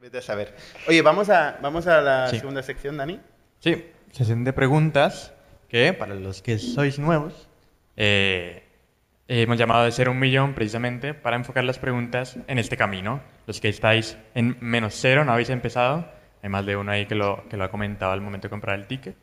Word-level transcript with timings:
Vete 0.00 0.18
a 0.18 0.22
saber. 0.22 0.54
Oye, 0.88 1.00
vamos 1.02 1.30
a, 1.30 1.58
vamos 1.62 1.86
a 1.86 2.00
la 2.00 2.28
Sí. 2.28 2.38
segunda 2.38 2.62
sección, 2.62 2.96
Dani. 2.96 3.20
Sí, 3.60 3.86
sesión 4.10 4.42
de 4.44 4.52
preguntas 4.52 5.32
que, 5.68 5.92
para 5.92 6.14
los 6.14 6.42
que 6.42 6.58
sois 6.58 6.98
nuevos, 6.98 7.48
eh, 7.96 8.64
hemos 9.28 9.56
llamado 9.58 9.84
de 9.84 9.92
ser 9.92 10.08
un 10.08 10.18
millón 10.18 10.54
precisamente 10.54 11.14
para 11.14 11.36
enfocar 11.36 11.62
las 11.64 11.78
preguntas 11.78 12.36
en 12.48 12.58
este 12.58 12.76
camino. 12.76 13.20
Los 13.46 13.60
que 13.60 13.68
estáis 13.68 14.18
en 14.34 14.56
menos 14.60 14.94
cero, 15.00 15.24
no 15.24 15.32
habéis 15.32 15.50
empezado, 15.50 16.08
hay 16.42 16.48
más 16.50 16.66
de 16.66 16.76
uno 16.76 16.90
ahí 16.90 17.06
que 17.06 17.14
lo, 17.14 17.44
que 17.48 17.56
lo 17.56 17.64
ha 17.64 17.70
comentado 17.70 18.12
al 18.12 18.20
momento 18.20 18.46
de 18.48 18.50
comprar 18.50 18.78
el 18.78 18.86
ticket. 18.88 19.16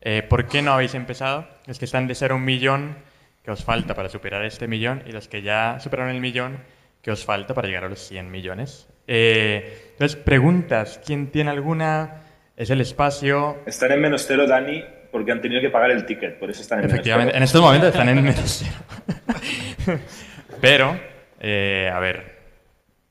Eh, 0.00 0.22
¿Por 0.28 0.46
qué 0.46 0.60
no 0.62 0.72
habéis 0.72 0.94
empezado? 0.94 1.46
Los 1.66 1.78
que 1.78 1.84
están 1.84 2.08
de 2.08 2.14
ser 2.16 2.32
un 2.32 2.44
millón, 2.44 2.96
que 3.44 3.52
os 3.52 3.62
falta 3.64 3.94
para 3.94 4.08
superar 4.08 4.44
este 4.44 4.66
millón, 4.66 5.02
y 5.06 5.12
los 5.12 5.28
que 5.28 5.42
ya 5.42 5.78
superaron 5.80 6.12
el 6.14 6.20
millón, 6.20 6.58
que 7.04 7.10
os 7.10 7.22
falta 7.22 7.52
para 7.52 7.68
llegar 7.68 7.84
a 7.84 7.88
los 7.90 8.00
100 8.00 8.30
millones. 8.30 8.88
Eh, 9.06 9.90
entonces, 9.92 10.16
preguntas. 10.16 10.98
¿Quién 11.04 11.30
tiene 11.30 11.50
alguna? 11.50 12.22
Es 12.56 12.70
el 12.70 12.80
espacio. 12.80 13.58
Están 13.66 13.92
en 13.92 14.00
menos 14.00 14.24
cero, 14.26 14.46
Dani, 14.46 14.82
porque 15.12 15.30
han 15.30 15.42
tenido 15.42 15.60
que 15.60 15.68
pagar 15.68 15.90
el 15.90 16.06
ticket, 16.06 16.38
por 16.38 16.48
eso 16.48 16.62
están 16.62 16.78
en 16.78 16.86
Efectivamente, 16.86 17.32
en 17.32 17.36
menos 17.36 17.50
estos 17.50 17.60
momentos 17.60 17.90
están 17.90 18.08
en 18.08 18.22
menos 18.22 18.64
cero. 18.64 20.00
Pero, 20.62 20.98
eh, 21.40 21.90
a 21.92 21.98
ver, 21.98 22.38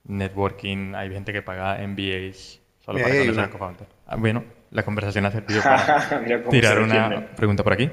networking, 0.05 0.95
hay 0.95 1.11
gente 1.11 1.31
que 1.31 1.43
paga 1.43 1.77
MBAs 1.85 2.61
solo 2.83 2.97
Mira, 2.97 3.09
para 3.09 3.31
una. 3.31 3.43
a 3.43 3.49
co-founder. 3.51 3.87
Ah, 4.07 4.15
bueno, 4.15 4.43
la 4.71 4.81
conversación 4.83 5.25
ha 5.27 5.31
servido 5.31 5.61
cero. 5.61 5.75
para 6.17 6.49
tirar 6.49 6.79
una 6.79 7.27
pregunta 7.35 7.63
por 7.63 7.73
aquí. 7.73 7.91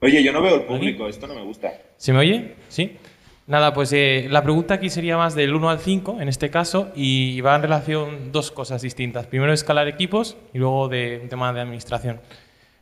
Oye, 0.00 0.22
yo 0.24 0.32
no 0.32 0.42
veo 0.42 0.56
el 0.56 0.62
público, 0.62 1.06
esto 1.06 1.28
no 1.28 1.34
me 1.34 1.42
gusta. 1.42 1.72
¿Se 1.96 2.12
me 2.12 2.18
oye? 2.18 2.56
Sí. 2.68 2.98
Nada, 3.46 3.72
pues 3.72 3.92
eh, 3.92 4.26
la 4.28 4.42
pregunta 4.42 4.74
aquí 4.74 4.90
sería 4.90 5.16
más 5.16 5.34
del 5.36 5.54
1 5.54 5.70
al 5.70 5.78
5 5.78 6.20
en 6.20 6.28
este 6.28 6.50
caso 6.50 6.90
y 6.96 7.40
va 7.42 7.54
en 7.54 7.62
relación 7.62 8.32
dos 8.32 8.50
cosas 8.50 8.82
distintas. 8.82 9.26
Primero 9.26 9.52
escalar 9.52 9.86
equipos 9.86 10.36
y 10.52 10.58
luego 10.58 10.88
de 10.88 11.20
un 11.22 11.28
tema 11.28 11.52
de 11.52 11.60
administración. 11.60 12.20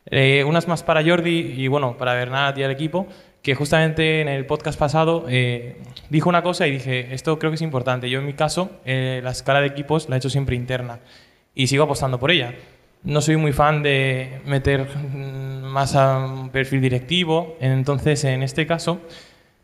Eh, 0.07 0.43
unas 0.43 0.67
más 0.67 0.83
para 0.83 1.03
Jordi 1.03 1.53
y 1.57 1.67
bueno, 1.67 1.97
para 1.97 2.13
Bernat 2.13 2.57
y 2.57 2.63
el 2.63 2.71
equipo, 2.71 3.07
que 3.41 3.55
justamente 3.55 4.21
en 4.21 4.27
el 4.27 4.45
podcast 4.45 4.77
pasado 4.77 5.25
eh, 5.27 5.77
dijo 6.09 6.29
una 6.29 6.43
cosa 6.43 6.67
y 6.67 6.71
dije, 6.71 7.13
esto 7.13 7.39
creo 7.39 7.51
que 7.51 7.55
es 7.55 7.61
importante. 7.61 8.09
Yo 8.09 8.19
en 8.19 8.25
mi 8.25 8.33
caso, 8.33 8.69
eh, 8.85 9.21
la 9.23 9.31
escala 9.31 9.61
de 9.61 9.67
equipos 9.67 10.07
la 10.09 10.15
he 10.15 10.17
hecho 10.17 10.29
siempre 10.29 10.55
interna 10.55 10.99
y 11.55 11.67
sigo 11.67 11.83
apostando 11.83 12.19
por 12.19 12.31
ella. 12.31 12.53
No 13.03 13.21
soy 13.21 13.37
muy 13.37 13.51
fan 13.51 13.83
de 13.83 14.41
meter 14.45 14.87
mm, 14.95 15.63
más 15.63 15.95
a 15.95 16.25
un 16.25 16.49
perfil 16.49 16.81
directivo, 16.81 17.55
entonces 17.59 18.23
en 18.23 18.43
este 18.43 18.67
caso 18.67 19.01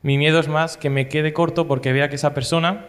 mi 0.02 0.18
miedo 0.18 0.40
es 0.40 0.48
más 0.48 0.78
que 0.78 0.90
me 0.90 1.08
quede 1.08 1.34
corto 1.34 1.68
porque 1.68 1.94
vea 1.94 2.10
que 2.10 2.16
esa 2.16 2.34
persona 2.34 2.88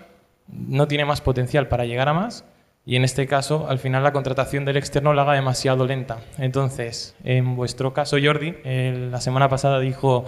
no 0.48 0.88
tiene 0.88 1.04
más 1.04 1.20
potencial 1.20 1.68
para 1.68 1.84
llegar 1.84 2.08
a 2.08 2.14
más 2.14 2.44
y 2.84 2.96
en 2.96 3.04
este 3.04 3.26
caso 3.26 3.66
al 3.68 3.78
final 3.78 4.02
la 4.02 4.12
contratación 4.12 4.64
del 4.64 4.76
externo 4.76 5.14
la 5.14 5.22
haga 5.22 5.34
demasiado 5.34 5.86
lenta. 5.86 6.18
Entonces, 6.38 7.14
en 7.22 7.54
vuestro 7.54 7.92
caso 7.92 8.16
Jordi, 8.22 8.54
la 8.64 9.20
semana 9.20 9.48
pasada 9.48 9.78
dijo, 9.78 10.24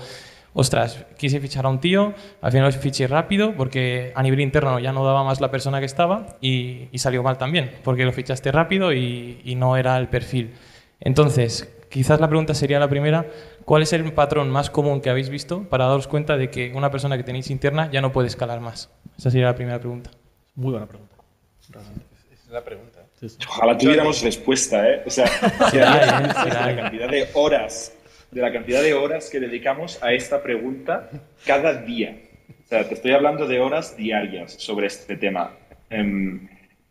ostras, 0.52 1.04
quise 1.16 1.40
fichar 1.40 1.66
a 1.66 1.68
un 1.68 1.80
tío, 1.80 2.14
al 2.40 2.52
final 2.52 2.72
fiché 2.72 3.06
rápido 3.08 3.54
porque 3.56 4.12
a 4.14 4.22
nivel 4.22 4.40
interno 4.40 4.78
ya 4.78 4.92
no 4.92 5.04
daba 5.04 5.24
más 5.24 5.40
la 5.40 5.50
persona 5.50 5.80
que 5.80 5.86
estaba 5.86 6.36
y, 6.40 6.88
y 6.92 6.98
salió 6.98 7.22
mal 7.22 7.38
también 7.38 7.72
porque 7.82 8.04
lo 8.04 8.12
fichaste 8.12 8.52
rápido 8.52 8.92
y, 8.92 9.40
y 9.44 9.56
no 9.56 9.76
era 9.76 9.96
el 9.96 10.08
perfil. 10.08 10.54
Entonces, 11.00 11.68
quizás 11.94 12.18
la 12.20 12.26
pregunta 12.28 12.54
sería 12.54 12.80
la 12.80 12.88
primera, 12.88 13.24
¿cuál 13.64 13.82
es 13.82 13.92
el 13.92 14.12
patrón 14.12 14.50
más 14.50 14.68
común 14.68 15.00
que 15.00 15.10
habéis 15.10 15.28
visto 15.30 15.62
para 15.68 15.84
daros 15.86 16.08
cuenta 16.08 16.36
de 16.36 16.50
que 16.50 16.72
una 16.74 16.90
persona 16.90 17.16
que 17.16 17.22
tenéis 17.22 17.50
interna 17.50 17.88
ya 17.92 18.00
no 18.00 18.10
puede 18.10 18.26
escalar 18.26 18.58
más? 18.58 18.90
Esa 19.16 19.30
sería 19.30 19.46
la 19.46 19.54
primera 19.54 19.78
pregunta. 19.78 20.10
Muy 20.56 20.72
buena 20.72 20.86
pregunta. 20.86 21.14
Esa 21.60 21.78
es 21.78 22.50
la 22.50 22.64
pregunta. 22.64 22.98
Sí, 23.20 23.28
sí. 23.28 23.36
Ojalá 23.48 23.78
tuviéramos 23.78 24.22
respuesta, 24.22 24.88
¿eh? 24.90 25.02
O 25.06 25.10
sea, 25.10 25.26
Sí 25.70 25.76
la 25.78 25.92
hay. 25.92 26.30
Sí 26.30 26.44
de 26.44 26.48
la 26.48 26.54
la 26.60 26.64
hay. 26.66 26.76
cantidad 26.76 27.08
de 27.08 27.28
horas, 27.34 27.96
de 28.32 28.40
la 28.42 28.52
cantidad 28.52 28.82
de 28.82 28.94
horas 28.94 29.30
que 29.30 29.38
dedicamos 29.38 30.02
a 30.02 30.12
esta 30.12 30.42
pregunta 30.42 31.08
cada 31.46 31.74
día. 31.74 32.18
O 32.64 32.66
sea, 32.68 32.88
te 32.88 32.94
estoy 32.94 33.12
hablando 33.12 33.46
de 33.46 33.60
horas 33.60 33.96
diarias 33.96 34.54
sobre 34.54 34.88
este 34.88 35.16
tema. 35.16 35.52
Em, 35.90 36.48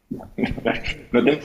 no, 1.11 1.23
te- 1.23 1.39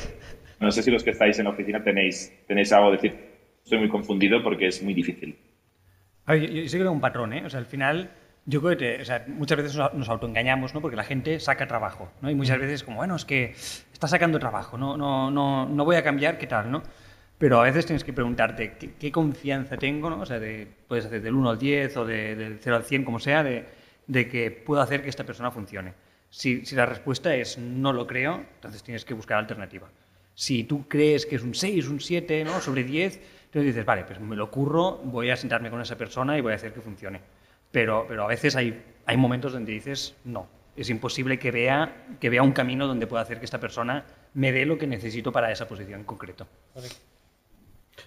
no 0.60 0.70
sé 0.70 0.82
si 0.82 0.90
los 0.92 1.02
que 1.02 1.10
estáis 1.10 1.38
en 1.38 1.44
la 1.46 1.50
oficina 1.50 1.82
tenéis, 1.82 2.32
tenéis 2.46 2.72
algo 2.72 2.90
que 2.92 2.96
decir. 2.96 3.27
Estoy 3.68 3.80
muy 3.80 3.90
confundido 3.90 4.42
porque 4.42 4.66
es 4.68 4.82
muy 4.82 4.94
difícil. 4.94 5.36
A 6.24 6.32
ver, 6.32 6.50
yo, 6.50 6.62
yo 6.62 6.68
sí 6.70 6.70
creo 6.78 6.84
que 6.84 6.88
un 6.88 7.02
patrón, 7.02 7.34
¿eh? 7.34 7.42
O 7.44 7.50
sea, 7.50 7.60
al 7.60 7.66
final, 7.66 8.10
yo 8.46 8.62
creo 8.62 8.78
que 8.78 9.02
o 9.02 9.04
sea, 9.04 9.26
muchas 9.28 9.58
veces 9.58 9.76
nos, 9.76 9.92
nos 9.92 10.08
autoengañamos, 10.08 10.72
¿no? 10.72 10.80
Porque 10.80 10.96
la 10.96 11.04
gente 11.04 11.38
saca 11.38 11.66
trabajo, 11.66 12.10
¿no? 12.22 12.30
Y 12.30 12.34
muchas 12.34 12.58
veces 12.58 12.82
como, 12.82 12.96
bueno, 12.96 13.14
es 13.16 13.26
que 13.26 13.50
está 13.92 14.08
sacando 14.08 14.38
trabajo, 14.38 14.78
no, 14.78 14.96
no, 14.96 15.30
no, 15.30 15.66
no 15.68 15.84
voy 15.84 15.96
a 15.96 16.02
cambiar, 16.02 16.38
¿qué 16.38 16.46
tal, 16.46 16.70
no? 16.70 16.82
Pero 17.36 17.60
a 17.60 17.64
veces 17.64 17.84
tienes 17.84 18.04
que 18.04 18.14
preguntarte 18.14 18.72
qué, 18.78 18.94
qué 18.94 19.12
confianza 19.12 19.76
tengo, 19.76 20.08
¿no? 20.08 20.20
O 20.20 20.26
sea, 20.26 20.38
de, 20.40 20.66
puedes 20.88 21.04
hacer 21.04 21.20
del 21.20 21.34
1 21.34 21.50
al 21.50 21.58
10 21.58 21.94
o 21.98 22.06
de- 22.06 22.36
del 22.36 22.58
0 22.60 22.76
al 22.76 22.84
100, 22.84 23.04
como 23.04 23.18
sea, 23.18 23.42
de, 23.44 23.66
de 24.06 24.28
que 24.28 24.50
puedo 24.50 24.80
hacer 24.80 25.02
que 25.02 25.10
esta 25.10 25.24
persona 25.24 25.50
funcione. 25.50 25.92
Si, 26.30 26.64
si 26.64 26.74
la 26.74 26.86
respuesta 26.86 27.34
es 27.34 27.58
no 27.58 27.92
lo 27.92 28.06
creo, 28.06 28.44
entonces 28.54 28.82
tienes 28.82 29.04
que 29.04 29.12
buscar 29.12 29.36
alternativa. 29.38 29.88
Si 30.38 30.62
tú 30.62 30.86
crees 30.86 31.26
que 31.26 31.34
es 31.34 31.42
un 31.42 31.52
6, 31.52 31.88
un 31.88 31.98
7, 31.98 32.44
¿no? 32.44 32.60
sobre 32.60 32.84
10, 32.84 33.14
entonces 33.46 33.74
dices, 33.74 33.84
vale, 33.84 34.04
pues 34.04 34.20
me 34.20 34.36
lo 34.36 34.48
curro, 34.52 34.98
voy 34.98 35.30
a 35.30 35.36
sentarme 35.36 35.68
con 35.68 35.80
esa 35.80 35.98
persona 35.98 36.38
y 36.38 36.40
voy 36.40 36.52
a 36.52 36.54
hacer 36.54 36.72
que 36.72 36.80
funcione. 36.80 37.20
Pero, 37.72 38.06
pero 38.06 38.22
a 38.22 38.28
veces 38.28 38.54
hay, 38.54 38.80
hay 39.04 39.16
momentos 39.16 39.52
donde 39.52 39.72
dices, 39.72 40.14
no, 40.22 40.46
es 40.76 40.90
imposible 40.90 41.40
que 41.40 41.50
vea, 41.50 42.06
que 42.20 42.30
vea 42.30 42.44
un 42.44 42.52
camino 42.52 42.86
donde 42.86 43.08
pueda 43.08 43.24
hacer 43.24 43.40
que 43.40 43.46
esta 43.46 43.58
persona 43.58 44.06
me 44.34 44.52
dé 44.52 44.64
lo 44.64 44.78
que 44.78 44.86
necesito 44.86 45.32
para 45.32 45.50
esa 45.50 45.66
posición 45.66 45.98
en 45.98 46.06
concreto. 46.06 46.46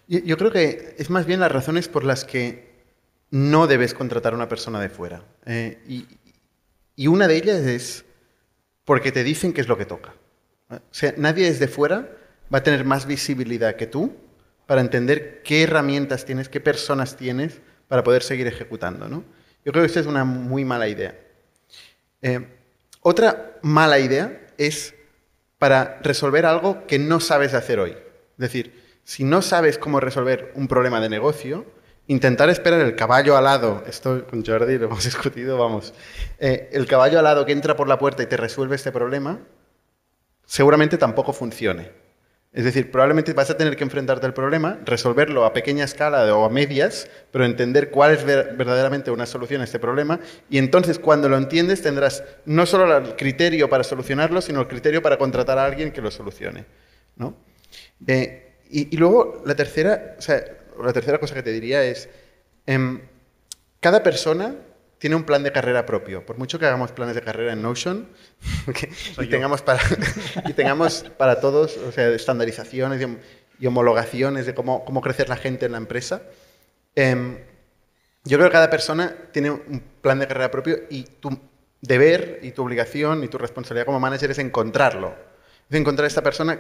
Yo, 0.08 0.20
yo 0.20 0.38
creo 0.38 0.54
que 0.54 0.96
es 0.98 1.10
más 1.10 1.26
bien 1.26 1.42
las 1.42 1.52
razones 1.52 1.90
por 1.90 2.06
las 2.06 2.24
que 2.24 2.72
no 3.30 3.68
debes 3.68 3.94
contratar 3.94 4.32
a 4.32 4.38
una 4.38 4.48
persona 4.48 4.80
de 4.80 4.88
fuera. 4.88 5.22
Eh, 5.46 5.84
y, 5.86 6.08
y 6.96 7.08
una 7.08 7.28
de 7.28 7.36
ellas 7.36 7.60
es 7.60 8.06
porque 8.86 9.12
te 9.12 9.26
dicen 9.26 9.52
qué 9.52 9.60
es 9.60 9.68
lo 9.68 9.78
que 9.78 9.86
toca. 9.86 10.14
O 10.70 10.80
sea, 10.92 11.14
nadie 11.18 11.44
desde 11.48 11.68
fuera 11.68 12.20
va 12.54 12.60
a 12.60 12.64
tener 12.64 12.86
más 12.86 13.06
visibilidad 13.06 13.76
que 13.76 13.88
tú 13.88 14.16
para 14.66 14.82
entender 14.82 15.42
qué 15.44 15.64
herramientas 15.64 16.26
tienes, 16.26 16.50
qué 16.50 16.60
personas 16.60 17.18
tienes 17.18 17.62
para 17.88 18.04
poder 18.04 18.24
seguir 18.24 18.48
ejecutando. 18.48 19.08
¿no? 19.08 19.24
Yo 19.66 19.72
creo 19.72 19.84
que 19.84 19.88
esta 19.88 20.00
es 20.00 20.06
una 20.06 20.24
muy 20.24 20.66
mala 20.66 20.88
idea. 20.88 21.18
Eh, 22.22 22.48
otra 23.02 23.58
mala 23.62 24.00
idea 24.00 24.48
es 24.58 24.94
para 25.58 26.00
resolver 26.02 26.46
algo 26.46 26.86
que 26.88 27.00
no 27.00 27.20
sabes 27.20 27.54
hacer 27.54 27.80
hoy. 27.80 27.92
Es 27.92 28.38
decir, 28.38 28.82
si 29.04 29.24
no 29.24 29.42
sabes 29.42 29.78
cómo 29.78 30.00
resolver 30.00 30.52
un 30.56 30.68
problema 30.68 31.02
de 31.02 31.10
negocio, 31.10 31.66
intentar 32.08 32.50
esperar 32.50 32.82
el 32.82 32.96
caballo 32.96 33.38
alado, 33.38 33.84
esto 33.88 34.26
con 34.28 34.46
Jordi 34.46 34.78
lo 34.78 34.86
hemos 34.86 35.04
discutido, 35.06 35.58
vamos, 35.58 35.94
eh, 36.40 36.70
el 36.72 36.86
caballo 36.88 37.20
alado 37.20 37.46
que 37.46 37.52
entra 37.52 37.76
por 37.76 37.88
la 37.88 38.00
puerta 38.00 38.24
y 38.24 38.28
te 38.28 38.38
resuelve 38.38 38.76
este 38.76 38.92
problema, 38.92 39.40
seguramente 40.46 40.98
tampoco 40.98 41.34
funcione. 41.34 41.92
Es 42.54 42.66
decir, 42.66 42.92
probablemente 42.92 43.32
vas 43.32 43.50
a 43.50 43.56
tener 43.56 43.78
que 43.78 43.84
enfrentarte 43.86 44.26
al 44.26 44.34
problema, 44.34 44.78
resolverlo 44.84 45.46
a 45.46 45.54
pequeña 45.54 45.86
escala 45.86 46.36
o 46.36 46.44
a 46.44 46.50
medias, 46.50 47.10
pero 47.32 47.46
entender 47.46 47.92
cuál 47.92 48.12
es 48.12 48.26
ver- 48.26 48.56
verdaderamente 48.58 49.10
una 49.10 49.26
solución 49.26 49.62
a 49.62 49.64
este 49.64 49.80
problema. 49.80 50.20
Y 50.50 50.58
entonces, 50.58 51.00
cuando 51.00 51.30
lo 51.30 51.38
entiendes, 51.38 51.82
tendrás 51.82 52.26
no 52.46 52.66
solo 52.66 52.98
el 52.98 53.16
criterio 53.16 53.70
para 53.70 53.86
solucionarlo, 53.86 54.42
sino 54.42 54.60
el 54.60 54.68
criterio 54.68 55.02
para 55.02 55.18
contratar 55.18 55.58
a 55.60 55.66
alguien 55.66 55.92
que 55.94 56.02
lo 56.02 56.12
solucione. 56.12 56.66
¿no? 57.16 57.38
Eh, 58.06 58.56
y, 58.70 58.98
luego, 58.98 59.42
la 59.46 59.56
tercera, 59.56 60.18
la 60.84 60.94
tercera 60.94 61.20
cosa 61.20 61.36
que 61.36 61.44
te 61.44 61.52
diría 61.52 61.84
es, 61.84 62.10
em, 62.66 63.00
cada 63.80 64.04
persona 64.04 64.56
tiene 65.02 65.16
un 65.16 65.24
plan 65.24 65.42
de 65.42 65.52
carrera 65.52 65.84
propio. 65.88 66.24
Por 66.24 66.38
mucho 66.38 66.60
que 66.60 66.68
hagamos 66.68 66.92
planes 66.92 67.16
de 67.16 67.24
carrera 67.24 67.54
en 67.54 67.62
Notion 67.64 68.08
y, 69.20 69.26
tengamos 69.26 69.64
para, 69.64 69.80
y 70.48 70.54
tengamos 70.54 71.06
para 71.18 71.40
todos 71.42 71.76
o 71.78 71.92
sea, 71.92 72.08
estandarizaciones 72.10 73.02
y, 73.02 73.06
hom- 73.06 73.18
y 73.60 73.66
homologaciones 73.66 74.46
de 74.46 74.54
cómo, 74.54 74.86
cómo 74.86 75.02
crecer 75.02 75.28
la 75.28 75.38
gente 75.38 75.66
en 75.66 75.72
la 75.72 75.80
empresa, 75.80 76.22
em, 76.94 77.40
yo 78.26 78.38
creo 78.38 78.50
que 78.50 78.54
cada 78.54 78.70
persona 78.70 79.16
tiene 79.32 79.50
un 79.50 79.84
plan 80.04 80.20
de 80.20 80.28
carrera 80.28 80.52
propio 80.52 80.78
y 80.92 81.02
tu 81.06 81.36
deber 81.82 82.38
y 82.44 82.52
tu 82.52 82.62
obligación 82.62 83.24
y 83.24 83.28
tu 83.28 83.40
responsabilidad 83.40 83.88
como 83.88 84.00
manager 84.00 84.30
es 84.30 84.38
encontrarlo. 84.38 85.16
Es 85.68 85.76
encontrar 85.80 86.04
a 86.04 86.10
esta 86.10 86.22
persona 86.22 86.60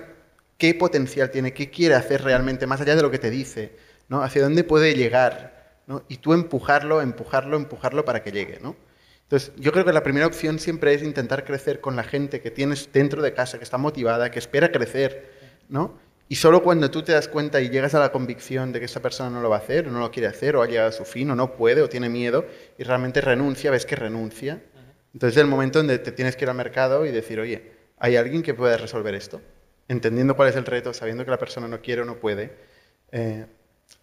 qué 0.57 0.73
potencial 0.73 1.29
tiene, 1.29 1.53
qué 1.53 1.69
quiere 1.69 1.93
hacer 1.93 2.23
realmente, 2.23 2.65
más 2.65 2.81
allá 2.81 2.95
de 2.95 3.03
lo 3.03 3.11
que 3.11 3.19
te 3.19 3.29
dice, 3.29 3.77
¿no? 4.09 4.23
hacia 4.23 4.41
dónde 4.41 4.63
puede 4.63 4.95
llegar. 4.95 5.60
Y 6.07 6.17
tú 6.17 6.33
empujarlo, 6.33 7.01
empujarlo, 7.01 7.57
empujarlo 7.57 8.05
para 8.05 8.23
que 8.23 8.31
llegue. 8.31 8.59
¿no? 8.61 8.75
Entonces, 9.23 9.53
yo 9.57 9.71
creo 9.71 9.85
que 9.85 9.93
la 9.93 10.03
primera 10.03 10.27
opción 10.27 10.59
siempre 10.59 10.93
es 10.93 11.03
intentar 11.03 11.45
crecer 11.45 11.81
con 11.81 11.95
la 11.95 12.03
gente 12.03 12.41
que 12.41 12.51
tienes 12.51 12.89
dentro 12.91 13.21
de 13.21 13.33
casa, 13.33 13.57
que 13.57 13.63
está 13.63 13.77
motivada, 13.77 14.31
que 14.31 14.39
espera 14.39 14.71
crecer. 14.71 15.31
¿no? 15.69 15.97
Y 16.31 16.35
solo 16.35 16.63
cuando 16.63 16.89
tú 16.89 17.01
te 17.03 17.11
das 17.11 17.27
cuenta 17.27 17.59
y 17.59 17.69
llegas 17.69 17.93
a 17.93 17.99
la 17.99 18.13
convicción 18.13 18.71
de 18.71 18.79
que 18.79 18.85
esa 18.85 19.01
persona 19.01 19.29
no 19.29 19.41
lo 19.41 19.49
va 19.49 19.57
a 19.57 19.59
hacer, 19.59 19.89
o 19.89 19.91
no 19.91 19.99
lo 19.99 20.11
quiere 20.11 20.29
hacer, 20.29 20.55
o 20.55 20.61
ha 20.61 20.65
llegado 20.65 20.87
a 20.87 20.93
su 20.93 21.03
fin, 21.03 21.29
o 21.29 21.35
no 21.35 21.57
puede, 21.57 21.81
o 21.81 21.89
tiene 21.89 22.07
miedo, 22.07 22.45
y 22.77 22.83
realmente 22.83 23.19
renuncia, 23.19 23.69
ves 23.69 23.85
que 23.85 23.97
renuncia, 23.97 24.61
Entonces 25.13 25.35
es 25.35 25.41
el 25.41 25.49
momento 25.49 25.79
donde 25.79 25.99
te 25.99 26.13
tienes 26.13 26.37
que 26.37 26.45
ir 26.45 26.49
al 26.49 26.55
mercado 26.55 27.05
y 27.05 27.11
decir, 27.11 27.41
oye, 27.41 27.73
¿hay 27.97 28.15
alguien 28.15 28.43
que 28.43 28.53
pueda 28.53 28.77
resolver 28.77 29.13
esto? 29.13 29.41
Entendiendo 29.89 30.37
cuál 30.37 30.47
es 30.47 30.55
el 30.55 30.65
reto, 30.65 30.93
sabiendo 30.93 31.25
que 31.25 31.31
la 31.31 31.37
persona 31.37 31.67
no 31.67 31.81
quiere 31.81 32.03
o 32.03 32.05
no 32.05 32.15
puede. 32.15 32.53
Eh, 33.11 33.45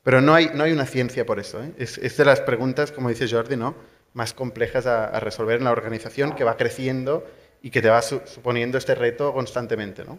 pero 0.02 0.20
no 0.20 0.34
hay, 0.34 0.50
no 0.54 0.64
hay 0.64 0.72
una 0.72 0.86
ciencia 0.86 1.26
por 1.26 1.38
eso. 1.38 1.62
¿eh? 1.62 1.72
Es, 1.78 1.98
es, 1.98 2.16
de 2.16 2.24
las 2.24 2.40
preguntas, 2.40 2.92
como 2.92 3.08
dice 3.08 3.28
Jordi, 3.28 3.56
¿no? 3.56 3.74
más 4.14 4.32
complejas 4.32 4.86
a, 4.86 5.06
a, 5.06 5.20
resolver 5.20 5.58
en 5.58 5.64
la 5.64 5.70
organización 5.70 6.34
que 6.34 6.42
va 6.42 6.56
creciendo 6.56 7.24
y 7.62 7.70
que 7.70 7.82
te 7.82 7.88
va 7.88 8.00
su, 8.02 8.20
suponiendo 8.24 8.78
este 8.78 8.94
reto 8.94 9.32
constantemente. 9.32 10.04
¿no? 10.04 10.18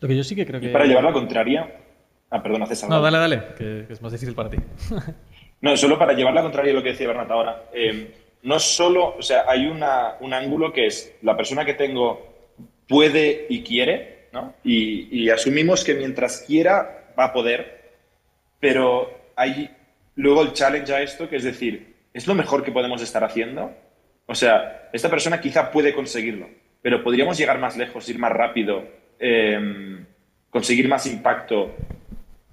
Lo 0.00 0.08
que 0.08 0.16
yo 0.16 0.24
sí 0.24 0.34
que 0.34 0.44
creo 0.44 0.60
que... 0.60 0.66
Y 0.66 0.72
para 0.72 0.84
llevar 0.84 1.04
la 1.04 1.12
contraria... 1.12 1.78
Ah, 2.30 2.42
perdón, 2.42 2.66
César. 2.66 2.88
No, 2.88 3.00
dale, 3.00 3.18
dale, 3.18 3.42
que, 3.58 3.84
que, 3.86 3.92
es 3.92 4.00
más 4.00 4.10
difícil 4.10 4.34
para 4.34 4.48
ti. 4.48 4.56
no, 5.60 5.76
solo 5.76 5.98
para 5.98 6.14
llevar 6.14 6.32
la 6.32 6.42
contraria 6.42 6.72
a 6.72 6.74
lo 6.74 6.82
que 6.82 6.90
decía 6.90 7.06
Bernat 7.06 7.30
ahora. 7.30 7.64
Eh, 7.74 8.14
no 8.42 8.58
solo, 8.58 9.16
o 9.16 9.22
sea, 9.22 9.44
hay 9.46 9.66
una, 9.66 10.14
un 10.20 10.32
ángulo 10.32 10.72
que 10.72 10.86
es 10.86 11.14
la 11.22 11.36
persona 11.36 11.64
que 11.64 11.74
tengo 11.74 12.32
puede 12.88 13.46
y 13.48 13.62
quiere, 13.62 14.28
¿no? 14.32 14.54
Y, 14.64 15.24
y, 15.24 15.30
asumimos 15.30 15.84
que 15.84 15.94
mientras 15.94 16.42
quiera 16.46 17.12
va 17.18 17.26
a 17.26 17.32
poder, 17.32 17.81
pero 18.62 19.10
hay 19.34 19.68
luego 20.14 20.42
el 20.42 20.52
challenge 20.52 20.94
a 20.94 21.02
esto, 21.02 21.28
que 21.28 21.34
es 21.34 21.42
decir, 21.42 21.96
¿es 22.14 22.28
lo 22.28 22.34
mejor 22.34 22.62
que 22.62 22.70
podemos 22.70 23.02
estar 23.02 23.24
haciendo? 23.24 23.74
O 24.26 24.36
sea, 24.36 24.88
esta 24.92 25.10
persona 25.10 25.40
quizá 25.40 25.72
puede 25.72 25.92
conseguirlo, 25.92 26.48
pero 26.80 27.02
podríamos 27.02 27.36
llegar 27.36 27.58
más 27.58 27.76
lejos, 27.76 28.08
ir 28.08 28.20
más 28.20 28.30
rápido, 28.30 28.84
eh, 29.18 30.04
conseguir 30.48 30.86
más 30.86 31.06
impacto 31.06 31.74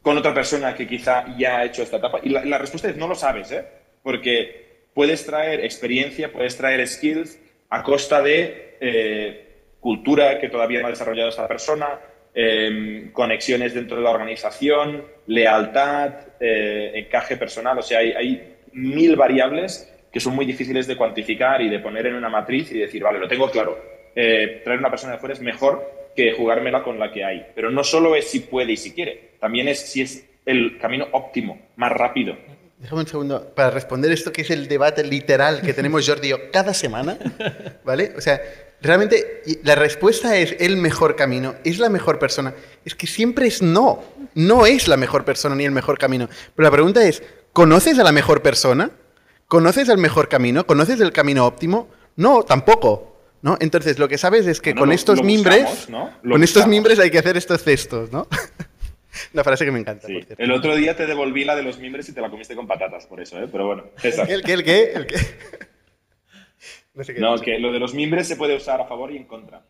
con 0.01 0.17
otra 0.17 0.33
persona 0.33 0.73
que 0.73 0.87
quizá 0.87 1.25
ya 1.37 1.59
ha 1.59 1.65
hecho 1.65 1.83
esta 1.83 1.97
etapa. 1.97 2.21
Y 2.23 2.29
la, 2.29 2.43
la 2.43 2.57
respuesta 2.57 2.89
es 2.89 2.97
no 2.97 3.07
lo 3.07 3.13
sabes, 3.13 3.51
¿eh? 3.51 3.63
Porque 4.01 4.87
puedes 4.95 5.23
traer 5.27 5.63
experiencia, 5.63 6.33
puedes 6.33 6.57
traer 6.57 6.87
skills 6.87 7.37
a 7.69 7.83
costa 7.83 8.23
de 8.23 8.77
eh, 8.81 9.75
cultura 9.79 10.39
que 10.39 10.49
todavía 10.49 10.81
no 10.81 10.87
ha 10.87 10.89
desarrollado 10.89 11.29
esa 11.29 11.47
persona, 11.47 11.99
eh, 12.33 13.09
conexiones 13.13 13.73
dentro 13.73 13.97
de 13.97 14.03
la 14.03 14.11
organización, 14.11 15.03
lealtad, 15.27 16.13
eh, 16.39 16.91
encaje 16.95 17.37
personal. 17.37 17.77
O 17.79 17.81
sea, 17.81 17.99
hay, 17.99 18.11
hay, 18.11 18.55
mil 18.71 19.15
variables 19.15 19.91
que 20.11 20.19
son 20.19 20.35
muy 20.35 20.45
difíciles 20.45 20.85
de 20.85 20.95
cuantificar 20.95 21.59
y 21.61 21.69
de 21.69 21.79
poner 21.79 22.05
en 22.05 22.15
una 22.15 22.29
matriz 22.29 22.71
y 22.71 22.77
decir, 22.77 23.01
vale, 23.03 23.19
lo 23.19 23.27
tengo 23.27 23.49
claro. 23.49 23.79
Eh, 24.15 24.61
traer 24.63 24.79
una 24.79 24.91
persona 24.91 25.13
de 25.13 25.19
fuera 25.19 25.33
es 25.33 25.41
mejor 25.41 26.11
que 26.15 26.33
jugármela 26.33 26.83
con 26.83 26.99
la 26.99 27.11
que 27.11 27.23
hay. 27.23 27.47
Pero 27.55 27.71
no 27.71 27.83
solo 27.83 28.15
es 28.15 28.29
si 28.29 28.41
puede 28.41 28.73
y 28.73 28.77
si 28.77 28.93
quiere, 28.93 29.31
también 29.39 29.67
es 29.67 29.79
si 29.79 30.01
es 30.01 30.29
el 30.45 30.77
camino 30.77 31.07
óptimo, 31.11 31.59
más 31.75 31.91
rápido, 31.91 32.37
Déjame 32.79 33.01
un 33.01 33.07
segundo 33.07 33.53
para 33.55 33.71
responder 33.71 34.09
esto 34.13 34.31
que 34.31 34.41
es 34.41 34.49
el 34.51 34.69
debate 34.69 35.03
literal 35.03 35.61
que 35.61 35.73
tenemos 35.73 36.07
Jordi 36.07 36.29
yo 36.29 36.49
cada 36.49 36.73
semana, 36.73 37.17
¿vale? 37.83 38.13
O 38.15 38.21
sea, 38.21 38.39
realmente 38.81 39.41
la 39.63 39.75
respuesta 39.75 40.37
es 40.37 40.55
el 40.59 40.77
mejor 40.77 41.15
camino, 41.15 41.55
es 41.63 41.79
la 41.79 41.89
mejor 41.89 42.19
persona. 42.19 42.53
Es 42.85 42.95
que 42.95 43.07
siempre 43.07 43.47
es 43.47 43.61
no, 43.61 44.03
no 44.35 44.65
es 44.65 44.87
la 44.87 44.97
mejor 44.97 45.25
persona 45.25 45.55
ni 45.55 45.65
el 45.65 45.71
mejor 45.71 45.97
camino. 45.97 46.27
Pero 46.55 46.63
la 46.67 46.71
pregunta 46.71 47.03
es, 47.07 47.21
¿conoces 47.53 47.97
a 47.99 48.03
la 48.03 48.11
mejor 48.11 48.41
persona? 48.41 48.91
¿Conoces 49.47 49.89
el 49.89 49.97
mejor 49.97 50.29
camino? 50.29 50.65
¿Conoces 50.67 50.99
el 51.01 51.11
camino 51.11 51.45
óptimo? 51.45 51.87
No, 52.15 52.43
tampoco. 52.43 53.05
¿no? 53.41 53.57
Entonces, 53.61 53.97
lo 53.99 54.09
que 54.09 54.17
sabes 54.17 54.45
es 54.47 54.59
que 54.59 54.71
Bueno, 54.71 54.81
con 54.81 54.89
lo- 54.89 54.95
estos 54.95 55.17
lo 55.19 55.23
mimbres, 55.23 55.63
buscamos, 55.63 55.89
¿no? 56.23 56.31
Con 56.31 56.43
estos 56.43 56.67
mimbres 56.67 56.99
hay 56.99 57.09
que 57.09 57.19
hacer 57.19 57.37
estos 57.37 57.63
cestos, 57.63 58.11
¿no? 58.11 58.27
Una 59.33 59.43
frase 59.45 59.63
que 59.65 59.71
me 59.71 59.79
encanta, 59.79 60.07
Sí. 60.07 60.13
por 60.13 60.23
cierto. 60.25 60.43
El 60.43 60.51
otro 60.51 60.75
día 60.75 60.95
te 60.97 61.05
devolví 61.05 61.45
la 61.45 61.55
de 61.55 61.63
los 61.63 61.79
mimbres 61.79 62.07
y 62.09 62.13
te 62.13 62.19
la 62.21 62.29
comiste 62.29 62.53
con 62.55 62.67
patatas, 62.67 63.05
por 63.05 63.21
eso, 63.21 63.39
¿eh? 63.41 63.47
Pero 63.51 63.65
bueno, 63.67 63.85
César. 63.97 64.29
¿El 64.31 64.43
qué? 64.43 64.53
¿El 64.53 64.63
qué? 64.65 64.91
¿El 64.93 65.07
qué? 65.07 65.15
No 66.99 67.05
sé 67.05 67.13
qué. 67.13 67.21
No, 67.21 67.37
que 67.37 67.57
lo 67.59 67.71
de 67.71 67.79
los 67.79 67.93
mimbres 67.93 68.27
se 68.27 68.35
puede 68.35 68.57
usar 68.57 68.81
a 68.81 68.85
favor 68.85 69.09
y 69.11 69.15
en 69.17 69.23
contra. 69.23 69.61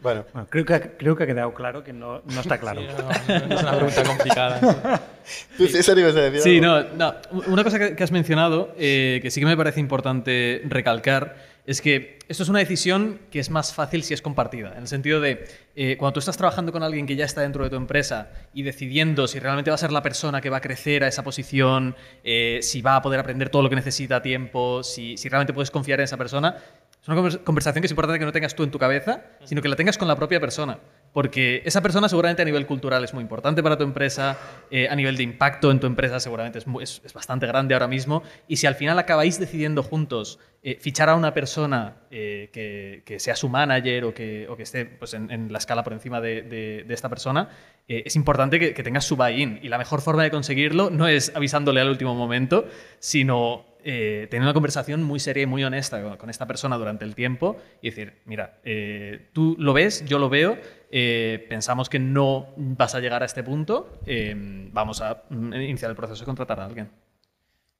Bueno, 0.00 0.24
Bueno, 0.32 0.46
creo, 0.48 0.64
que, 0.64 0.74
ha- 0.74 0.96
creo 0.96 1.16
que 1.16 1.24
ha 1.24 1.26
quedado 1.26 1.52
claro 1.52 1.82
que 1.82 1.92
no, 1.92 2.22
no 2.24 2.40
está 2.40 2.56
claro. 2.58 2.80
Sí, 2.80 2.86
no, 2.96 3.46
no 3.48 3.54
es 3.56 3.62
una 3.62 3.72
pregunta 3.72 4.04
complicada. 4.04 4.60
tú 5.58 5.66
César 5.66 5.98
ibas 5.98 6.14
a 6.14 6.20
decir 6.20 6.40
Sí, 6.40 6.58
algo? 6.64 6.88
no, 6.96 7.12
no. 7.32 7.42
Una 7.52 7.64
cosa 7.64 7.78
que, 7.80 7.96
que 7.96 8.04
has 8.04 8.12
mencionado, 8.12 8.72
eh, 8.78 9.18
que 9.22 9.30
sí 9.32 9.40
que 9.40 9.46
me 9.46 9.56
parece 9.56 9.80
importante 9.80 10.62
recalcar, 10.68 11.36
es 11.70 11.80
que 11.80 12.18
esto 12.28 12.42
es 12.42 12.48
una 12.48 12.58
decisión 12.58 13.20
que 13.30 13.40
es 13.40 13.50
más 13.50 13.74
fácil 13.74 14.02
si 14.02 14.14
es 14.14 14.22
compartida. 14.22 14.72
En 14.72 14.82
el 14.82 14.88
sentido 14.88 15.20
de, 15.20 15.46
eh, 15.74 15.96
cuando 15.98 16.14
tú 16.14 16.18
estás 16.20 16.36
trabajando 16.36 16.72
con 16.72 16.82
alguien 16.82 17.06
que 17.06 17.16
ya 17.16 17.24
está 17.24 17.40
dentro 17.42 17.64
de 17.64 17.70
tu 17.70 17.76
empresa 17.76 18.30
y 18.54 18.62
decidiendo 18.62 19.26
si 19.26 19.38
realmente 19.38 19.70
va 19.70 19.74
a 19.74 19.78
ser 19.78 19.92
la 19.92 20.02
persona 20.02 20.40
que 20.40 20.50
va 20.50 20.58
a 20.58 20.60
crecer 20.60 21.04
a 21.04 21.08
esa 21.08 21.24
posición, 21.24 21.96
eh, 22.24 22.60
si 22.62 22.82
va 22.82 22.96
a 22.96 23.02
poder 23.02 23.20
aprender 23.20 23.48
todo 23.50 23.62
lo 23.62 23.70
que 23.70 23.76
necesita 23.76 24.16
a 24.16 24.22
tiempo, 24.22 24.82
si, 24.82 25.16
si 25.16 25.28
realmente 25.28 25.52
puedes 25.52 25.70
confiar 25.70 26.00
en 26.00 26.04
esa 26.04 26.16
persona, 26.16 26.56
es 27.00 27.08
una 27.08 27.16
convers- 27.16 27.42
conversación 27.42 27.82
que 27.82 27.86
es 27.86 27.92
importante 27.92 28.18
que 28.18 28.24
no 28.24 28.32
tengas 28.32 28.54
tú 28.54 28.62
en 28.62 28.70
tu 28.70 28.78
cabeza, 28.78 29.22
sino 29.44 29.62
que 29.62 29.68
la 29.68 29.76
tengas 29.76 29.96
con 29.98 30.06
la 30.08 30.16
propia 30.16 30.38
persona. 30.40 30.78
Porque 31.12 31.62
esa 31.64 31.80
persona 31.82 32.08
seguramente 32.08 32.42
a 32.42 32.44
nivel 32.44 32.66
cultural 32.66 33.02
es 33.02 33.12
muy 33.14 33.22
importante 33.22 33.62
para 33.62 33.76
tu 33.76 33.82
empresa, 33.84 34.38
eh, 34.70 34.88
a 34.88 34.94
nivel 34.94 35.16
de 35.16 35.24
impacto 35.24 35.70
en 35.70 35.80
tu 35.80 35.86
empresa 35.86 36.20
seguramente 36.20 36.58
es, 36.58 36.66
mu- 36.66 36.80
es- 36.80 37.02
es 37.04 37.12
bastante 37.12 37.46
grande 37.46 37.74
ahora 37.74 37.88
mismo. 37.88 38.22
Y 38.46 38.56
si 38.56 38.66
al 38.66 38.76
final 38.76 38.98
acabáis 38.98 39.40
decidiendo 39.40 39.82
juntos 39.82 40.38
eh, 40.62 40.76
fichar 40.80 41.08
a 41.08 41.14
una 41.16 41.32
persona 41.34 41.96
eh, 42.10 42.50
que, 42.52 43.02
que 43.06 43.18
sea 43.18 43.34
su 43.34 43.48
manager 43.48 44.04
o 44.04 44.14
que, 44.14 44.46
o 44.48 44.56
que 44.56 44.62
esté 44.62 44.84
pues, 44.84 45.14
en, 45.14 45.30
en 45.30 45.50
la 45.52 45.58
escala 45.58 45.82
por 45.82 45.92
encima 45.94 46.20
de, 46.20 46.42
de- 46.42 46.84
de 46.86 46.94
esta 46.94 47.08
persona, 47.08 47.48
eh, 47.88 48.02
es 48.06 48.14
importante 48.14 48.60
que, 48.60 48.72
que 48.74 48.82
tengas 48.82 49.04
su 49.04 49.16
buy-in. 49.16 49.58
Y 49.62 49.68
la 49.68 49.78
mejor 49.78 50.02
forma 50.02 50.22
de 50.22 50.30
conseguirlo 50.30 50.90
no 50.90 51.08
es 51.08 51.32
avisándole 51.34 51.80
al 51.80 51.88
último 51.88 52.14
momento, 52.14 52.66
sino 53.00 53.64
eh, 53.82 54.28
tener 54.30 54.42
una 54.42 54.52
conversación 54.52 55.02
muy 55.02 55.18
seria 55.18 55.42
y 55.44 55.46
muy 55.46 55.64
honesta 55.64 56.02
con, 56.02 56.16
con 56.18 56.30
esta 56.30 56.46
persona 56.46 56.76
durante 56.76 57.04
el 57.04 57.14
tiempo 57.14 57.56
y 57.80 57.88
decir, 57.90 58.12
mira, 58.26 58.58
eh, 58.62 59.28
tú 59.32 59.56
lo 59.58 59.72
ves, 59.72 60.04
yo 60.04 60.18
lo 60.18 60.28
veo, 60.28 60.58
eh, 60.90 61.46
pensamos 61.48 61.88
que 61.88 61.98
no 61.98 62.48
vas 62.56 62.94
a 62.94 63.00
llegar 63.00 63.22
a 63.22 63.26
este 63.26 63.44
punto, 63.44 64.00
eh, 64.06 64.34
vamos 64.72 65.00
a 65.00 65.22
mm, 65.30 65.54
iniciar 65.54 65.90
el 65.90 65.96
proceso 65.96 66.20
de 66.20 66.26
contratar 66.26 66.60
a 66.60 66.64
alguien. 66.64 66.90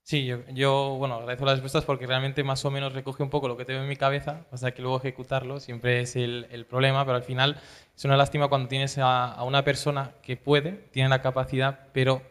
Sí, 0.02 0.30
yo, 0.54 0.96
bueno, 0.98 1.16
agradezco 1.16 1.44
las 1.44 1.54
respuestas 1.54 1.84
porque 1.84 2.06
realmente 2.06 2.42
más 2.42 2.64
o 2.64 2.70
menos 2.70 2.92
recoge 2.92 3.22
un 3.22 3.30
poco 3.30 3.48
lo 3.48 3.56
que 3.56 3.64
tengo 3.64 3.80
en 3.80 3.88
mi 3.88 3.96
cabeza, 3.96 4.46
o 4.50 4.56
sea 4.56 4.72
que 4.72 4.82
luego 4.82 4.96
ejecutarlo 4.96 5.60
siempre 5.60 6.00
es 6.00 6.16
el, 6.16 6.46
el 6.50 6.66
problema, 6.66 7.04
pero 7.04 7.16
al 7.16 7.22
final 7.22 7.60
es 7.96 8.04
una 8.04 8.16
lástima 8.16 8.48
cuando 8.48 8.68
tienes 8.68 8.96
a, 8.98 9.30
a 9.30 9.44
una 9.44 9.62
persona 9.62 10.12
que 10.22 10.36
puede, 10.36 10.72
tiene 10.90 11.08
la 11.08 11.20
capacidad, 11.20 11.86
pero 11.92 12.22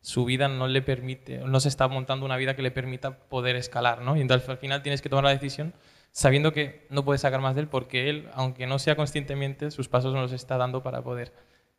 su 0.00 0.24
vida 0.24 0.48
no 0.48 0.68
le 0.68 0.82
permite, 0.82 1.38
no 1.38 1.60
se 1.60 1.68
está 1.68 1.86
montando 1.86 2.24
una 2.24 2.36
vida 2.36 2.56
que 2.56 2.62
le 2.62 2.70
permita 2.70 3.18
poder 3.18 3.56
escalar, 3.56 4.02
¿no? 4.02 4.16
Y 4.16 4.20
entonces 4.20 4.48
al 4.48 4.58
final 4.58 4.82
tienes 4.82 5.02
que 5.02 5.08
tomar 5.08 5.24
la 5.24 5.30
decisión 5.30 5.74
sabiendo 6.12 6.52
que 6.52 6.86
no 6.90 7.04
puedes 7.04 7.20
sacar 7.20 7.40
más 7.40 7.54
de 7.54 7.62
él 7.62 7.68
porque 7.68 8.08
él, 8.10 8.28
aunque 8.34 8.66
no 8.66 8.78
sea 8.78 8.96
conscientemente, 8.96 9.70
sus 9.70 9.88
pasos 9.88 10.14
no 10.14 10.20
los 10.20 10.32
está 10.32 10.56
dando 10.56 10.82
para 10.82 11.02
poder. 11.02 11.32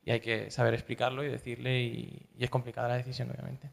Y 0.03 0.11
hay 0.11 0.21
que 0.21 0.49
saber 0.49 0.73
explicarlo 0.73 1.23
y 1.23 1.29
decirle, 1.29 1.81
y, 1.81 2.29
y 2.37 2.43
es 2.43 2.49
complicada 2.49 2.87
la 2.87 2.97
decisión, 2.97 3.29
obviamente. 3.29 3.71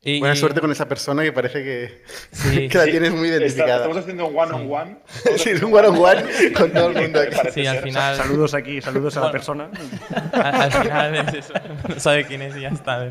Y- 0.00 0.20
Buena 0.20 0.36
suerte 0.36 0.60
con 0.60 0.70
esa 0.70 0.88
persona 0.88 1.24
que 1.24 1.32
parece 1.32 1.62
que, 1.64 2.02
Sí. 2.30 2.68
que 2.68 2.78
la 2.78 2.84
Sí, 2.84 2.90
tienes 2.92 3.10
muy 3.12 3.26
está- 3.28 3.38
identificada. 3.38 3.76
estamos 3.78 3.96
haciendo 3.98 4.26
un 4.28 4.38
one-on-one. 4.38 4.98
Sí, 5.36 5.50
es 5.50 5.62
un 5.62 5.74
one 5.74 5.88
on 5.88 5.98
one 5.98 6.52
con 6.52 6.70
todo 6.72 6.90
el 6.90 7.02
mundo 7.02 7.20
aquí. 7.20 7.36
Sí, 7.52 7.66
al 7.66 7.78
final, 7.78 8.16
Saludos 8.16 8.54
aquí, 8.54 8.80
saludos 8.80 9.16
a 9.16 9.20
la 9.22 9.32
persona. 9.32 9.68
al, 10.32 10.54
al 10.54 10.72
final 10.72 11.14
es 11.16 11.34
eso. 11.34 11.52
No 11.88 11.98
sabe 11.98 12.26
quién 12.26 12.42
es 12.42 12.56
y 12.56 12.60
ya 12.60 12.68
está. 12.68 13.10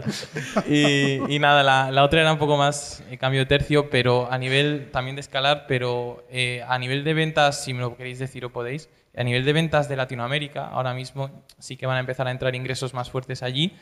Y, 0.65 1.21
y 1.35 1.39
nada, 1.39 1.61
la, 1.61 1.91
la 1.91 2.03
otra 2.05 2.21
era 2.21 2.31
un 2.31 2.39
poco 2.39 2.55
más 2.55 3.03
eh, 3.11 3.17
cambio 3.17 3.41
de 3.41 3.47
tercio, 3.47 3.89
pero 3.89 4.31
a 4.31 4.37
nivel 4.37 4.89
también 4.91 5.15
de 5.17 5.21
escalar, 5.21 5.65
pero 5.67 6.25
eh, 6.29 6.63
a 6.67 6.79
nivel 6.79 7.03
de 7.03 7.13
ventas, 7.13 7.63
si 7.65 7.73
me 7.73 7.81
lo 7.81 7.97
queréis 7.97 8.17
decir 8.19 8.45
o 8.45 8.51
podéis, 8.53 8.89
a 9.15 9.23
nivel 9.23 9.43
de 9.43 9.51
ventas 9.51 9.89
de 9.89 9.97
Latinoamérica, 9.97 10.67
ahora 10.67 10.93
mismo 10.93 11.43
sí 11.59 11.75
que 11.75 11.85
van 11.85 11.97
a 11.97 11.99
empezar 11.99 12.27
a 12.27 12.31
entrar 12.31 12.55
ingresos 12.55 12.93
más 12.93 13.09
fuertes 13.11 13.43
allí. 13.43 13.75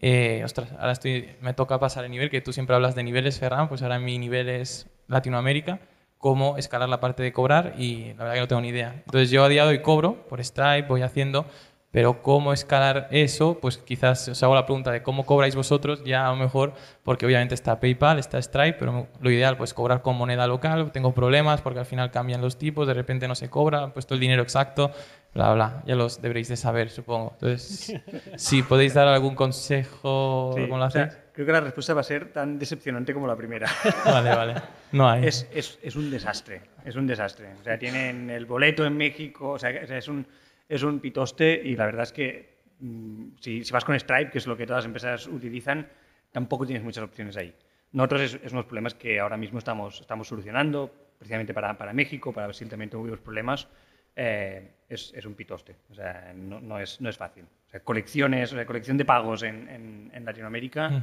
Eh, 0.00 0.42
ostras, 0.44 0.72
ahora 0.78 0.94
me 1.40 1.54
toca 1.54 1.78
pasar 1.80 2.04
el 2.04 2.10
nivel, 2.10 2.30
que 2.30 2.40
tú 2.40 2.52
siempre 2.52 2.76
hablas 2.76 2.94
de 2.94 3.02
niveles, 3.02 3.38
Ferran, 3.38 3.68
pues 3.68 3.82
ahora 3.82 3.98
mi 3.98 4.18
nivel 4.18 4.48
es 4.48 4.86
Latinoamérica, 5.08 5.80
cómo 6.18 6.56
escalar 6.56 6.88
la 6.88 7.00
parte 7.00 7.22
de 7.22 7.32
cobrar 7.32 7.74
y 7.78 8.14
la 8.14 8.24
verdad 8.24 8.34
que 8.34 8.40
no 8.40 8.48
tengo 8.48 8.62
ni 8.62 8.68
idea. 8.68 9.02
Entonces 9.06 9.30
yo 9.30 9.44
a 9.44 9.48
día 9.48 9.64
de 9.64 9.70
hoy 9.70 9.82
cobro 9.82 10.28
por 10.28 10.42
Stripe, 10.44 10.86
voy 10.88 11.02
haciendo, 11.02 11.46
pero 11.90 12.22
cómo 12.22 12.52
escalar 12.52 13.08
eso, 13.10 13.58
pues 13.60 13.78
quizás 13.78 14.28
os 14.28 14.42
hago 14.42 14.54
la 14.54 14.66
pregunta 14.66 14.90
de 14.90 15.02
cómo 15.02 15.24
cobráis 15.24 15.56
vosotros, 15.56 16.04
ya 16.04 16.26
a 16.26 16.30
lo 16.30 16.36
mejor, 16.36 16.74
porque 17.02 17.24
obviamente 17.24 17.54
está 17.54 17.80
PayPal, 17.80 18.18
está 18.18 18.40
Stripe, 18.42 18.74
pero 18.78 19.06
lo 19.20 19.30
ideal 19.30 19.56
pues 19.56 19.72
cobrar 19.72 20.02
con 20.02 20.16
moneda 20.16 20.46
local, 20.46 20.92
tengo 20.92 21.12
problemas 21.14 21.62
porque 21.62 21.78
al 21.80 21.86
final 21.86 22.10
cambian 22.10 22.40
los 22.42 22.58
tipos, 22.58 22.86
de 22.86 22.94
repente 22.94 23.26
no 23.26 23.34
se 23.34 23.48
cobra, 23.48 23.82
han 23.84 23.92
puesto 23.92 24.12
el 24.14 24.20
dinero 24.20 24.42
exacto, 24.42 24.90
bla, 25.32 25.54
bla, 25.54 25.82
ya 25.86 25.94
los 25.94 26.20
deberéis 26.20 26.48
de 26.48 26.56
saber, 26.58 26.90
supongo. 26.90 27.32
Entonces, 27.40 27.94
si 28.36 28.62
podéis 28.62 28.92
dar 28.92 29.08
algún 29.08 29.34
consejo, 29.34 30.52
Sí, 30.54 30.62
¿cómo 30.62 30.78
lo 30.78 30.84
o 30.84 30.90
sea, 30.90 31.04
hacéis? 31.04 31.22
creo 31.32 31.46
que 31.46 31.52
la 31.52 31.60
respuesta 31.60 31.94
va 31.94 32.00
a 32.00 32.04
ser 32.04 32.32
tan 32.32 32.58
decepcionante 32.58 33.14
como 33.14 33.26
la 33.26 33.36
primera. 33.36 33.66
Vale, 34.04 34.34
vale, 34.34 34.54
no 34.92 35.08
hay. 35.08 35.24
Es, 35.26 35.48
es- 35.54 35.78
es 35.82 35.96
un 35.96 36.10
desastre, 36.10 36.62
es 36.84 36.96
un 36.96 37.06
desastre. 37.06 37.48
O 37.60 37.64
sea, 37.64 37.78
tienen 37.78 38.28
el 38.30 38.44
boleto 38.46 38.84
en 38.84 38.96
México, 38.96 39.50
o 39.50 39.58
sea, 39.58 39.70
es, 39.70 40.08
un, 40.08 40.26
es 40.68 40.82
un 40.82 41.00
pitoste 41.00 41.60
y 41.64 41.76
la 41.76 41.86
verdad 41.86 42.02
es 42.02 42.12
que 42.12 42.58
mm, 42.80 43.28
si, 43.40 43.62
vas 43.72 43.84
con 43.84 43.98
Stripe, 43.98 44.30
que 44.30 44.38
es 44.38 44.46
lo 44.46 44.56
que 44.56 44.66
todas 44.66 44.84
las 44.84 44.86
empresas 44.86 45.26
utilizan, 45.26 45.88
tampoco 46.32 46.66
tienes 46.66 46.84
muchas 46.84 47.04
opciones 47.04 47.36
ahí. 47.36 47.54
Nosotros 47.92 48.20
es, 48.20 48.40
es 48.44 48.52
unos 48.52 48.66
problemas 48.66 48.94
que 48.94 49.18
ahora 49.18 49.36
mismo 49.36 49.58
estamos, 49.58 50.00
estamos 50.00 50.28
solucionando 50.28 50.92
precisamente 51.18 51.52
para, 51.52 51.76
para 51.76 51.92
México, 51.92 52.32
para 52.32 52.52
si 52.52 52.64
también 52.66 52.90
tuvimos 52.90 53.18
problemas, 53.18 53.68
eh, 54.14 54.70
es, 54.88 55.12
es, 55.14 55.24
un 55.26 55.34
pitoste. 55.34 55.76
O 55.90 55.94
sea, 55.94 56.32
no, 56.34 56.78
es, 56.78 57.00
no 57.00 57.08
es 57.08 57.16
fácil. 57.16 57.44
O 57.74 57.80
colecciones, 57.84 58.52
o 58.52 58.56
sea, 58.56 58.66
colección 58.66 58.96
de 58.96 59.04
pagos 59.04 59.42
en, 59.42 60.10
Latinoamérica. 60.24 61.02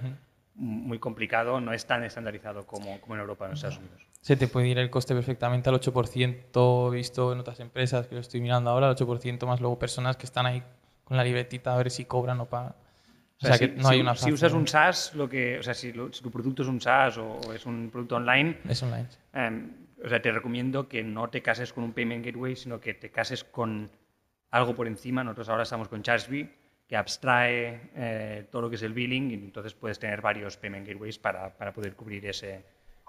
Muy 0.55 0.99
complicado, 0.99 1.59
no 1.59 1.73
es 1.73 1.85
tan 1.85 2.03
estandarizado 2.03 2.65
como, 2.65 2.99
como 3.01 3.15
en 3.15 3.21
Europa 3.21 3.45
o 3.45 3.47
en 3.47 3.53
Estados 3.53 3.77
Unidos. 3.77 4.07
Se 4.21 4.35
te 4.35 4.47
puede 4.47 4.69
ir 4.69 4.79
el 4.79 4.89
coste 4.89 5.13
perfectamente 5.13 5.69
al 5.69 5.79
8%, 5.79 6.91
visto 6.91 7.33
en 7.33 7.39
otras 7.39 7.59
empresas 7.59 8.07
que 8.07 8.15
lo 8.15 8.21
estoy 8.21 8.41
mirando 8.41 8.69
ahora, 8.69 8.89
al 8.89 8.95
8% 8.95 9.45
más 9.45 9.59
luego 9.59 9.77
personas 9.77 10.17
que 10.17 10.25
están 10.25 10.45
ahí 10.45 10.63
con 11.03 11.17
la 11.17 11.23
libretita 11.23 11.73
a 11.73 11.77
ver 11.77 11.91
si 11.91 12.05
cobran 12.05 12.39
o 12.39 12.45
pagan. 12.45 12.73
O 13.37 13.39
sea, 13.41 13.51
o 13.51 13.57
sea 13.57 13.57
si, 13.57 13.67
que 13.67 13.81
no 13.81 13.89
hay 13.89 14.01
una 14.01 14.15
si 14.15 14.31
usas 14.31 14.53
un 14.53 14.67
SaaS, 14.67 15.13
lo 15.13 15.29
que, 15.29 15.59
o 15.59 15.63
sea, 15.63 15.73
si, 15.73 15.91
lo, 15.91 16.11
si, 16.11 16.23
tu 16.23 16.31
producto 16.31 16.63
es 16.63 16.69
un 16.69 16.79
SaaS 16.79 17.17
o, 17.17 17.33
o, 17.33 17.53
es 17.53 17.65
un 17.65 17.89
producto 17.91 18.15
online, 18.15 18.59
es 18.67 18.81
online. 18.81 19.07
Um, 19.33 19.71
o 20.03 20.09
sea, 20.09 20.21
te 20.21 20.31
recomiendo 20.31 20.87
que 20.87 21.03
no 21.03 21.29
te 21.29 21.41
cases 21.41 21.73
con 21.73 21.83
un 21.83 21.93
payment 21.93 22.25
gateway, 22.25 22.55
sino 22.55 22.79
que 22.79 22.93
te 22.93 23.11
cases 23.11 23.43
con 23.43 23.91
algo 24.51 24.75
por 24.75 24.87
encima. 24.87 25.23
Nosotros 25.23 25.49
ahora 25.49 25.63
estamos 25.63 25.87
con 25.87 26.01
Chargebee, 26.01 26.49
que 26.87 26.95
abstrae 26.95 27.89
eh, 27.95 28.45
todo 28.51 28.63
lo 28.63 28.69
que 28.69 28.75
es 28.75 28.83
el 28.83 28.93
billing 28.93 29.31
y 29.31 29.33
entonces 29.35 29.73
puedes 29.73 29.97
tener 29.99 30.21
varios 30.21 30.57
payment 30.57 30.87
gateways 30.87 31.17
para, 31.17 31.49
para 31.55 31.73
poder 31.73 31.93
cubrir 31.95 32.25
ese, 32.25 32.63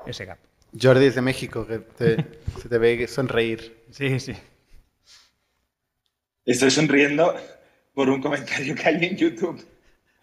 ese 0.07 0.25
gap. 0.25 0.39
Jordi 0.81 1.07
es 1.07 1.15
de 1.15 1.23
México, 1.23 1.67
que 1.67 1.79
te, 1.79 2.17
se 2.61 2.69
te 2.69 2.79
ve 2.79 3.07
sonreír. 3.07 3.85
Sí, 3.91 4.19
sí. 4.19 4.35
Estoy 6.45 6.71
sonriendo 6.71 7.35
por 7.95 8.09
un 8.09 8.21
comentario 8.21 8.75
que 8.75 8.89
hay 8.89 9.05
en 9.05 9.17
YouTube. 9.17 9.65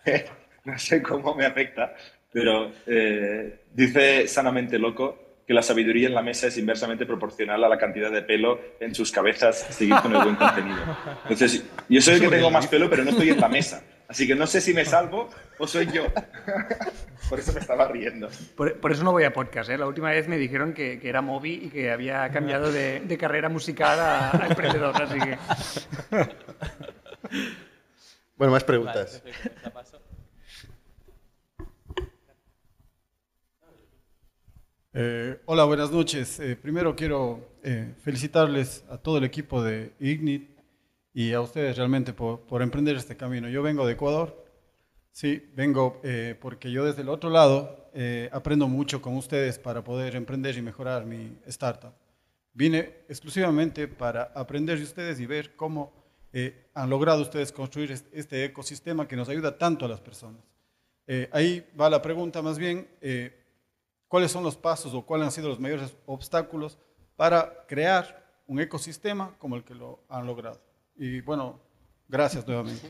no 0.65 0.77
sé 0.79 1.01
cómo 1.01 1.35
me 1.35 1.45
afecta, 1.45 1.95
pero 2.31 2.71
eh, 2.85 3.61
dice 3.73 4.27
sanamente 4.27 4.79
loco 4.79 5.22
que 5.45 5.53
la 5.53 5.61
sabiduría 5.61 6.07
en 6.07 6.13
la 6.13 6.21
mesa 6.21 6.47
es 6.47 6.57
inversamente 6.57 7.05
proporcional 7.05 7.63
a 7.63 7.67
la 7.67 7.77
cantidad 7.77 8.11
de 8.11 8.21
pelo 8.21 8.59
en 8.79 8.95
sus 8.95 9.11
cabezas 9.11 9.67
seguir 9.69 9.95
con 10.01 10.15
el 10.15 10.23
buen 10.23 10.35
contenido. 10.35 10.77
Entonces, 11.23 11.63
yo 11.89 12.01
soy 12.01 12.15
el 12.15 12.21
que 12.21 12.29
tengo 12.29 12.49
más 12.49 12.67
pelo, 12.67 12.89
pero 12.89 13.03
no 13.03 13.09
estoy 13.11 13.29
en 13.29 13.39
la 13.39 13.49
mesa. 13.49 13.83
Así 14.07 14.27
que 14.27 14.35
no 14.35 14.45
sé 14.45 14.61
si 14.61 14.73
me 14.73 14.85
salvo 14.85 15.29
o 15.57 15.67
soy 15.67 15.87
yo. 15.91 16.05
Por 17.29 17.39
eso 17.39 17.51
me 17.53 17.59
estaba 17.59 17.87
riendo. 17.87 18.29
Por, 18.55 18.79
por 18.79 18.91
eso 18.91 19.03
no 19.03 19.11
voy 19.11 19.23
a 19.23 19.33
podcast. 19.33 19.69
¿eh? 19.69 19.77
La 19.77 19.87
última 19.87 20.11
vez 20.11 20.27
me 20.27 20.37
dijeron 20.37 20.73
que, 20.73 20.99
que 20.99 21.09
era 21.09 21.21
Moby 21.21 21.61
y 21.63 21.69
que 21.69 21.89
había 21.91 22.29
cambiado 22.29 22.71
de, 22.71 22.99
de 22.99 23.17
carrera 23.17 23.49
musical 23.49 23.99
a, 23.99 24.43
a 24.43 24.47
emprendedor. 24.47 25.01
Así 25.01 25.17
que... 25.19 25.37
Bueno, 28.35 28.53
más 28.53 28.63
preguntas. 28.63 29.23
Eh, 34.95 35.39
hola, 35.45 35.63
buenas 35.63 35.91
noches. 35.91 36.39
Eh, 36.39 36.55
primero 36.55 36.95
quiero 36.95 37.57
eh, 37.63 37.95
felicitarles 38.03 38.85
a 38.91 38.97
todo 38.99 39.17
el 39.17 39.23
equipo 39.23 39.63
de 39.63 39.93
Ignit 39.99 40.51
y 41.11 41.33
a 41.33 41.41
ustedes 41.41 41.75
realmente 41.77 42.13
por, 42.13 42.41
por 42.41 42.61
emprender 42.61 42.95
este 42.95 43.17
camino. 43.17 43.49
Yo 43.49 43.63
vengo 43.63 43.87
de 43.87 43.93
Ecuador, 43.93 44.45
sí, 45.11 45.49
vengo 45.55 45.99
eh, 46.03 46.37
porque 46.39 46.71
yo 46.71 46.85
desde 46.85 47.01
el 47.01 47.09
otro 47.09 47.31
lado 47.31 47.89
eh, 47.95 48.29
aprendo 48.31 48.67
mucho 48.67 49.01
con 49.01 49.17
ustedes 49.17 49.57
para 49.57 49.83
poder 49.83 50.15
emprender 50.15 50.55
y 50.57 50.61
mejorar 50.61 51.07
mi 51.07 51.39
startup. 51.47 51.93
Vine 52.53 53.05
exclusivamente 53.09 53.87
para 53.87 54.31
aprender 54.35 54.77
de 54.77 54.83
ustedes 54.83 55.19
y 55.19 55.25
ver 55.25 55.55
cómo 55.55 55.91
eh, 56.33 56.69
han 56.75 56.91
logrado 56.91 57.23
ustedes 57.23 57.51
construir 57.51 57.91
este 58.11 58.45
ecosistema 58.45 59.07
que 59.07 59.15
nos 59.15 59.27
ayuda 59.27 59.57
tanto 59.57 59.85
a 59.85 59.89
las 59.89 60.01
personas. 60.01 60.43
ahí 61.31 61.65
va 61.79 61.89
la 61.89 62.01
pregunta 62.01 62.43
más 62.43 62.59
bien 62.59 62.87
cuáles 64.13 64.31
son 64.31 64.43
los 64.43 64.57
pasos 64.57 64.93
o 64.93 65.01
cuáles 65.07 65.25
han 65.25 65.31
sido 65.31 65.49
los 65.49 65.59
mayores 65.59 65.95
obstáculos 66.05 66.77
para 67.15 67.65
crear 67.67 68.31
un 68.45 68.59
ecosistema 68.59 69.35
como 69.39 69.55
el 69.55 69.63
que 69.63 69.73
lo 69.73 70.03
han 70.07 70.27
logrado. 70.27 70.61
Y 70.95 71.21
bueno, 71.21 71.59
gracias 72.07 72.45
nuevamente. 72.45 72.87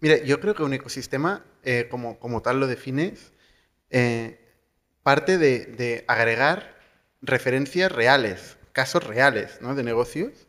Mira, 0.00 0.18
yo 0.18 0.38
creo 0.38 0.54
que 0.54 0.64
un 0.64 0.74
ecosistema, 0.74 1.46
eh, 1.62 1.88
como, 1.90 2.18
como, 2.18 2.42
tal 2.42 2.60
lo 2.60 2.66
defines, 2.66 3.32
eh, 3.88 4.38
parte 5.02 5.38
de, 5.38 5.64
de, 5.64 6.04
agregar 6.06 6.76
referencias 7.22 7.90
reales, 7.90 8.58
casos 8.72 9.02
reales 9.02 9.62
¿no? 9.62 9.74
de 9.74 9.82
negocios. 9.82 10.46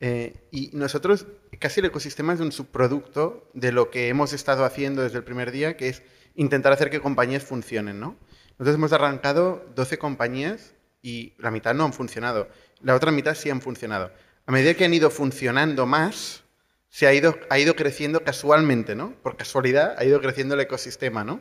Eh, 0.00 0.48
y 0.50 0.70
nosotros, 0.72 1.26
casi 1.58 1.80
el 1.80 1.86
ecosistema 1.86 2.32
es 2.32 2.40
un 2.40 2.50
subproducto 2.50 3.50
de 3.52 3.72
lo 3.72 3.90
que 3.90 4.08
hemos 4.08 4.32
estado 4.32 4.64
haciendo 4.64 5.02
desde 5.02 5.18
el 5.18 5.24
primer 5.24 5.52
día, 5.52 5.76
que 5.76 5.90
es 5.90 6.02
intentar 6.34 6.72
hacer 6.72 6.90
que 6.90 7.00
compañías 7.00 7.44
funcionen, 7.44 8.00
¿no? 8.00 8.16
Nosotros 8.58 8.76
hemos 8.76 8.92
arrancado 8.92 9.66
12 9.74 9.98
compañías 9.98 10.74
y 11.02 11.34
la 11.38 11.50
mitad 11.50 11.74
no 11.74 11.84
han 11.84 11.92
funcionado. 11.92 12.48
La 12.80 12.94
otra 12.94 13.10
mitad 13.10 13.34
sí 13.34 13.50
han 13.50 13.60
funcionado. 13.60 14.12
A 14.46 14.52
medida 14.52 14.74
que 14.74 14.84
han 14.84 14.94
ido 14.94 15.10
funcionando 15.10 15.86
más, 15.86 16.44
se 16.88 17.06
ha 17.06 17.14
ido, 17.14 17.38
ha 17.48 17.58
ido 17.58 17.74
creciendo 17.74 18.22
casualmente, 18.22 18.94
¿no? 18.94 19.14
Por 19.22 19.36
casualidad 19.36 19.94
ha 19.98 20.04
ido 20.04 20.20
creciendo 20.20 20.54
el 20.54 20.60
ecosistema, 20.60 21.24
¿no? 21.24 21.40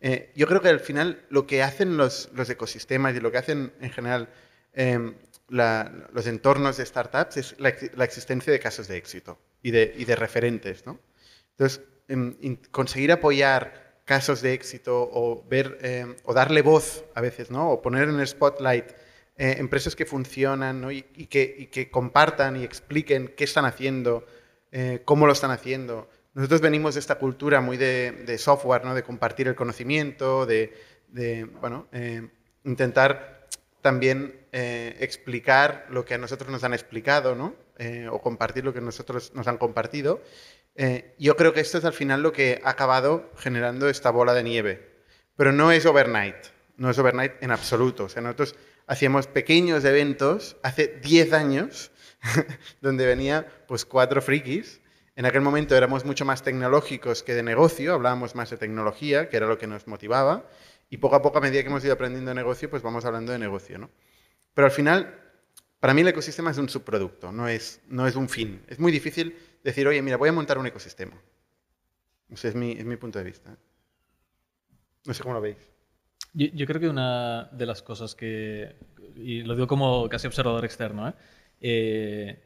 Eh, 0.00 0.32
yo 0.34 0.46
creo 0.46 0.60
que 0.60 0.68
al 0.68 0.80
final 0.80 1.24
lo 1.30 1.46
que 1.46 1.62
hacen 1.62 1.96
los, 1.96 2.30
los 2.34 2.48
ecosistemas 2.50 3.14
y 3.14 3.20
lo 3.20 3.32
que 3.32 3.38
hacen 3.38 3.72
en 3.80 3.90
general 3.90 4.28
eh, 4.72 5.14
la, 5.48 5.90
los 6.12 6.26
entornos 6.26 6.76
de 6.76 6.84
startups 6.86 7.36
es 7.36 7.54
la, 7.58 7.74
la, 7.94 8.04
existencia 8.04 8.52
de 8.52 8.58
casos 8.58 8.88
de 8.88 8.96
éxito 8.96 9.38
y 9.62 9.70
de, 9.70 9.94
y 9.96 10.04
de 10.04 10.16
referentes, 10.16 10.84
¿no? 10.86 10.98
Entonces, 11.52 11.80
eh, 12.08 12.58
conseguir 12.70 13.12
apoyar 13.12 13.85
casos 14.06 14.40
de 14.40 14.54
éxito 14.54 15.10
o, 15.12 15.44
ver, 15.50 15.78
eh, 15.82 16.16
o 16.24 16.32
darle 16.32 16.62
voz 16.62 17.04
a 17.14 17.20
veces, 17.20 17.50
¿no? 17.50 17.70
o 17.70 17.82
poner 17.82 18.08
en 18.08 18.18
el 18.20 18.26
spotlight 18.26 18.92
eh, 19.36 19.56
empresas 19.58 19.94
que 19.96 20.06
funcionan 20.06 20.80
¿no? 20.80 20.90
y, 20.92 21.04
y, 21.14 21.26
que, 21.26 21.54
y, 21.58 21.66
que, 21.66 21.90
compartan 21.90 22.56
y 22.56 22.64
expliquen 22.64 23.34
qué 23.36 23.44
están 23.44 23.66
haciendo, 23.66 24.24
eh, 24.70 25.02
cómo 25.04 25.26
lo 25.26 25.32
están 25.32 25.50
haciendo. 25.50 26.08
Nosotros 26.34 26.60
venimos 26.60 26.94
de 26.94 27.00
esta 27.00 27.16
cultura 27.16 27.60
muy 27.60 27.76
de, 27.76 28.12
de 28.12 28.38
software, 28.38 28.84
¿no? 28.84 28.94
de 28.94 29.02
compartir 29.02 29.48
el 29.48 29.56
conocimiento, 29.56 30.46
de, 30.46 30.72
de 31.08 31.44
bueno, 31.44 31.88
eh, 31.92 32.28
intentar 32.64 33.48
también 33.82 34.46
explicar 34.52 35.86
lo 35.90 36.04
que 36.04 36.14
a 36.14 36.18
nosotros 36.18 36.50
nos 36.50 36.64
han 36.64 36.72
explicado, 36.72 37.36
¿no? 37.36 37.54
o 38.10 38.20
compartir 38.22 38.64
lo 38.64 38.72
que 38.72 38.80
nosotros 38.80 39.32
nos 39.34 39.46
han 39.46 39.58
compartido. 39.58 40.22
Eh, 40.76 41.14
yo 41.18 41.36
creo 41.36 41.54
que 41.54 41.60
esto 41.60 41.78
es 41.78 41.84
al 41.84 41.94
final 41.94 42.22
lo 42.22 42.32
que 42.32 42.60
ha 42.62 42.70
acabado 42.70 43.32
generando 43.38 43.88
esta 43.88 44.10
bola 44.10 44.34
de 44.34 44.42
nieve. 44.42 44.96
Pero 45.36 45.52
no 45.52 45.72
es 45.72 45.86
overnight, 45.86 46.36
no 46.76 46.90
es 46.90 46.98
overnight 46.98 47.32
en 47.42 47.50
absoluto. 47.50 48.04
O 48.04 48.08
sea, 48.08 48.22
nosotros 48.22 48.56
hacíamos 48.86 49.26
pequeños 49.26 49.84
eventos 49.84 50.56
hace 50.62 51.00
10 51.02 51.32
años, 51.32 51.90
donde 52.80 53.06
venía 53.06 53.46
pues 53.66 53.84
cuatro 53.84 54.20
frikis. 54.20 54.80
En 55.16 55.24
aquel 55.24 55.40
momento 55.40 55.74
éramos 55.74 56.04
mucho 56.04 56.26
más 56.26 56.42
tecnológicos 56.42 57.22
que 57.22 57.34
de 57.34 57.42
negocio, 57.42 57.94
hablábamos 57.94 58.34
más 58.34 58.50
de 58.50 58.58
tecnología, 58.58 59.30
que 59.30 59.38
era 59.38 59.46
lo 59.46 59.56
que 59.56 59.66
nos 59.66 59.86
motivaba. 59.86 60.46
Y 60.90 60.98
poco 60.98 61.16
a 61.16 61.22
poco, 61.22 61.38
a 61.38 61.40
medida 61.40 61.62
que 61.62 61.68
hemos 61.68 61.84
ido 61.84 61.94
aprendiendo 61.94 62.30
de 62.30 62.34
negocio, 62.34 62.68
pues 62.68 62.82
vamos 62.82 63.04
hablando 63.06 63.32
de 63.32 63.38
negocio. 63.38 63.78
¿no? 63.78 63.90
Pero 64.52 64.66
al 64.66 64.72
final, 64.72 65.18
para 65.80 65.94
mí 65.94 66.02
el 66.02 66.08
ecosistema 66.08 66.50
es 66.50 66.58
un 66.58 66.68
subproducto, 66.68 67.32
no 67.32 67.48
es, 67.48 67.80
no 67.88 68.06
es 68.06 68.14
un 68.14 68.28
fin. 68.28 68.62
Es 68.68 68.78
muy 68.78 68.92
difícil 68.92 69.36
decir, 69.66 69.86
oye, 69.86 70.00
mira, 70.02 70.16
voy 70.16 70.28
a 70.28 70.32
montar 70.32 70.58
un 70.58 70.66
ecosistema. 70.66 71.16
Es 72.30 72.54
mi, 72.54 72.72
es 72.72 72.84
mi 72.84 72.96
punto 72.96 73.18
de 73.18 73.24
vista. 73.24 73.56
No 75.04 75.14
sé 75.14 75.22
cómo 75.22 75.34
lo 75.34 75.40
veis. 75.40 75.58
Yo, 76.32 76.46
yo, 76.48 76.66
creo 76.66 76.80
que 76.80 76.88
una 76.88 77.44
de 77.52 77.66
las 77.66 77.82
cosas 77.82 78.14
que, 78.14 78.76
y 79.14 79.42
lo 79.42 79.54
digo 79.54 79.66
como 79.66 80.08
casi 80.08 80.26
observador 80.26 80.64
externo, 80.64 81.08
¿eh? 81.08 81.14
Eh, 81.60 82.42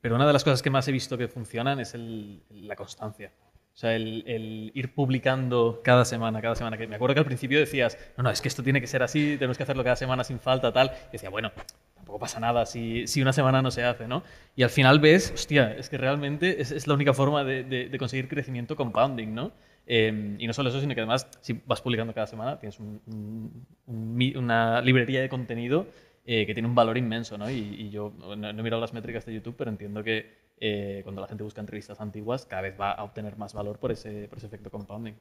pero 0.00 0.16
una 0.16 0.26
de 0.26 0.32
las 0.32 0.44
cosas 0.44 0.62
que 0.62 0.70
más 0.70 0.86
he 0.88 0.92
visto 0.92 1.16
que 1.16 1.28
funcionan 1.28 1.80
es 1.80 1.94
el, 1.94 2.42
la 2.50 2.76
constancia. 2.76 3.32
O 3.74 3.76
sea, 3.76 3.96
el, 3.96 4.22
el, 4.26 4.70
ir 4.74 4.94
publicando 4.94 5.80
cada 5.82 6.04
semana, 6.04 6.42
cada 6.42 6.54
semana. 6.54 6.76
Que 6.76 6.86
me 6.86 6.96
acuerdo 6.96 7.14
que 7.14 7.20
al 7.20 7.26
principio 7.26 7.58
decías, 7.58 7.96
no, 8.16 8.24
no, 8.24 8.30
es 8.30 8.40
que 8.40 8.48
esto 8.48 8.62
tiene 8.62 8.80
que 8.80 8.86
ser 8.86 9.02
así, 9.02 9.36
tenemos 9.38 9.56
que 9.56 9.62
hacerlo 9.62 9.82
cada 9.82 9.96
semana 9.96 10.24
sin 10.24 10.40
falta, 10.40 10.72
tal. 10.72 10.92
Y 11.08 11.12
decía, 11.12 11.30
bueno, 11.30 11.52
tampoco 11.94 12.18
pasa 12.18 12.38
nada 12.38 12.66
si, 12.66 13.06
si, 13.06 13.22
una 13.22 13.32
semana 13.32 13.62
no 13.62 13.70
se 13.70 13.84
hace, 13.84 14.06
¿no? 14.06 14.22
Y 14.56 14.62
al 14.62 14.70
final 14.70 15.00
ves, 15.00 15.32
hostia, 15.34 15.74
es 15.74 15.88
que 15.88 15.96
realmente 15.96 16.60
es, 16.60 16.70
es 16.70 16.86
la 16.86 16.94
única 16.94 17.14
forma 17.14 17.44
de, 17.44 17.64
de, 17.64 17.88
de, 17.88 17.98
conseguir 17.98 18.28
crecimiento 18.28 18.76
compounding, 18.76 19.34
¿no? 19.34 19.52
Eh, 19.86 20.36
y 20.38 20.46
no 20.46 20.52
solo 20.52 20.68
eso, 20.68 20.80
sino 20.80 20.94
que 20.94 21.00
además, 21.00 21.28
si 21.40 21.60
vas 21.66 21.80
publicando 21.80 22.12
cada 22.12 22.26
semana, 22.26 22.58
tienes 22.58 22.78
un, 22.78 23.00
un, 23.06 23.66
un, 23.86 24.36
una 24.36 24.80
librería 24.82 25.20
de 25.22 25.28
contenido 25.28 25.86
eh, 26.24 26.46
que 26.46 26.54
tiene 26.54 26.68
un 26.68 26.74
valor 26.74 26.96
inmenso, 26.98 27.36
¿no? 27.36 27.50
Y, 27.50 27.54
y 27.54 27.90
yo 27.90 28.12
no, 28.16 28.36
no, 28.36 28.48
he 28.48 28.62
mirado 28.62 28.80
las 28.80 28.92
métricas 28.92 29.26
de 29.26 29.34
YouTube, 29.34 29.56
pero 29.56 29.70
entiendo 29.70 30.04
que 30.04 30.41
eh, 30.64 31.00
cuando 31.02 31.20
la 31.20 31.26
gente 31.26 31.42
busca 31.42 31.60
entrevistas 31.60 32.00
antiguas, 32.00 32.46
cada 32.46 32.62
vez 32.62 32.80
va 32.80 32.92
a 32.92 33.02
obtener 33.02 33.36
más 33.36 33.52
valor 33.52 33.80
por 33.80 33.90
ese, 33.90 34.28
por 34.28 34.38
ese 34.38 34.46
efecto 34.46 34.70
compounding. 34.70 35.14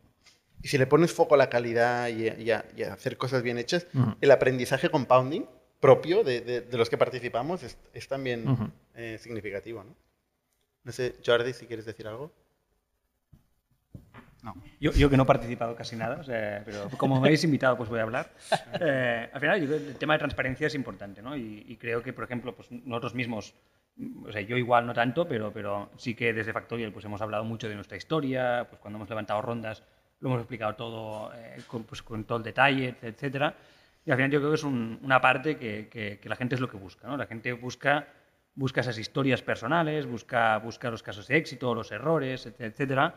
Y 0.61 0.67
si 0.67 0.77
le 0.77 0.85
pones 0.85 1.11
foco 1.11 1.33
a 1.33 1.37
la 1.37 1.49
calidad 1.49 2.09
y, 2.09 2.27
y, 2.43 2.51
a, 2.51 2.63
y 2.77 2.83
a, 2.83 2.93
hacer 2.93 3.17
cosas 3.17 3.41
bien 3.41 3.57
hechas, 3.57 3.87
uh 3.95 3.97
-huh. 3.97 4.17
el 4.21 4.29
aprendizaje 4.29 4.89
compounding 4.89 5.47
propio 5.79 6.23
de, 6.23 6.41
de, 6.41 6.61
de, 6.61 6.77
los 6.77 6.91
que 6.91 6.97
participamos 6.97 7.63
es, 7.63 7.75
es 7.91 8.07
también 8.07 8.47
uh 8.47 8.55
-huh. 8.55 8.71
eh, 8.93 9.17
significativo. 9.17 9.83
¿no? 9.83 9.95
no 10.83 10.91
sé, 10.91 11.15
Jordi, 11.25 11.53
si 11.53 11.65
quieres 11.65 11.85
decir 11.85 12.07
algo. 12.07 12.31
No. 14.43 14.53
Yo, 14.79 14.91
yo 14.91 15.09
que 15.09 15.17
no 15.17 15.23
he 15.23 15.25
participado 15.25 15.75
casi 15.75 15.95
nada, 15.95 16.17
o 16.19 16.23
sea, 16.23 16.61
pero 16.65 16.87
como 16.97 17.19
me 17.19 17.27
habéis 17.27 17.43
invitado, 17.43 17.77
pues 17.77 17.89
voy 17.89 17.99
a 17.99 18.03
hablar. 18.03 18.31
Eh, 18.79 19.29
al 19.33 19.39
final, 19.39 19.67
yo 19.67 19.75
el 19.75 19.95
tema 19.97 20.13
de 20.13 20.19
transparencia 20.19 20.67
es 20.67 20.75
importante, 20.75 21.21
¿no? 21.21 21.35
Y, 21.35 21.65
y 21.67 21.77
creo 21.77 22.01
que, 22.01 22.13
por 22.13 22.23
ejemplo, 22.23 22.55
pues 22.55 22.71
nosotros 22.71 23.13
mismos, 23.13 23.53
o 24.25 24.31
sea, 24.31 24.41
yo 24.41 24.57
igual 24.57 24.85
no 24.85 24.93
tanto, 24.93 25.27
pero, 25.27 25.51
pero 25.51 25.89
sí 25.97 26.15
que 26.15 26.33
desde 26.33 26.53
Factorial 26.53 26.91
pues 26.91 27.05
hemos 27.05 27.21
hablado 27.21 27.43
mucho 27.43 27.67
de 27.69 27.75
nuestra 27.75 27.97
historia, 27.97 28.65
pues 28.69 28.79
cuando 28.81 28.97
hemos 28.97 29.09
levantado 29.09 29.41
rondas 29.41 29.83
lo 30.19 30.29
hemos 30.29 30.41
explicado 30.41 30.75
todo 30.75 31.33
eh, 31.33 31.57
con, 31.67 31.83
pues, 31.83 32.01
con 32.03 32.23
todo 32.25 32.37
el 32.37 32.43
detalle, 32.43 32.95
etcétera. 33.01 33.55
Y 34.05 34.11
al 34.11 34.17
final 34.17 34.31
yo 34.31 34.39
creo 34.39 34.51
que 34.51 34.55
es 34.55 34.63
un- 34.63 34.99
una 35.03 35.19
parte 35.19 35.57
que, 35.57 35.87
que- 35.89 36.29
la 36.29 36.35
gente 36.35 36.55
es 36.55 36.61
lo 36.61 36.69
que 36.69 36.77
busca, 36.77 37.07
¿no? 37.07 37.17
La 37.17 37.25
gente 37.25 37.53
busca, 37.53 38.07
busca 38.55 38.81
esas 38.81 38.97
historias 38.99 39.41
personales, 39.41 40.05
busca, 40.05 40.57
busca 40.59 40.91
los 40.91 41.01
casos 41.03 41.27
de 41.27 41.37
éxito, 41.37 41.73
los 41.73 41.91
errores, 41.91 42.45
etc- 42.47 42.61
etcétera. 42.61 43.15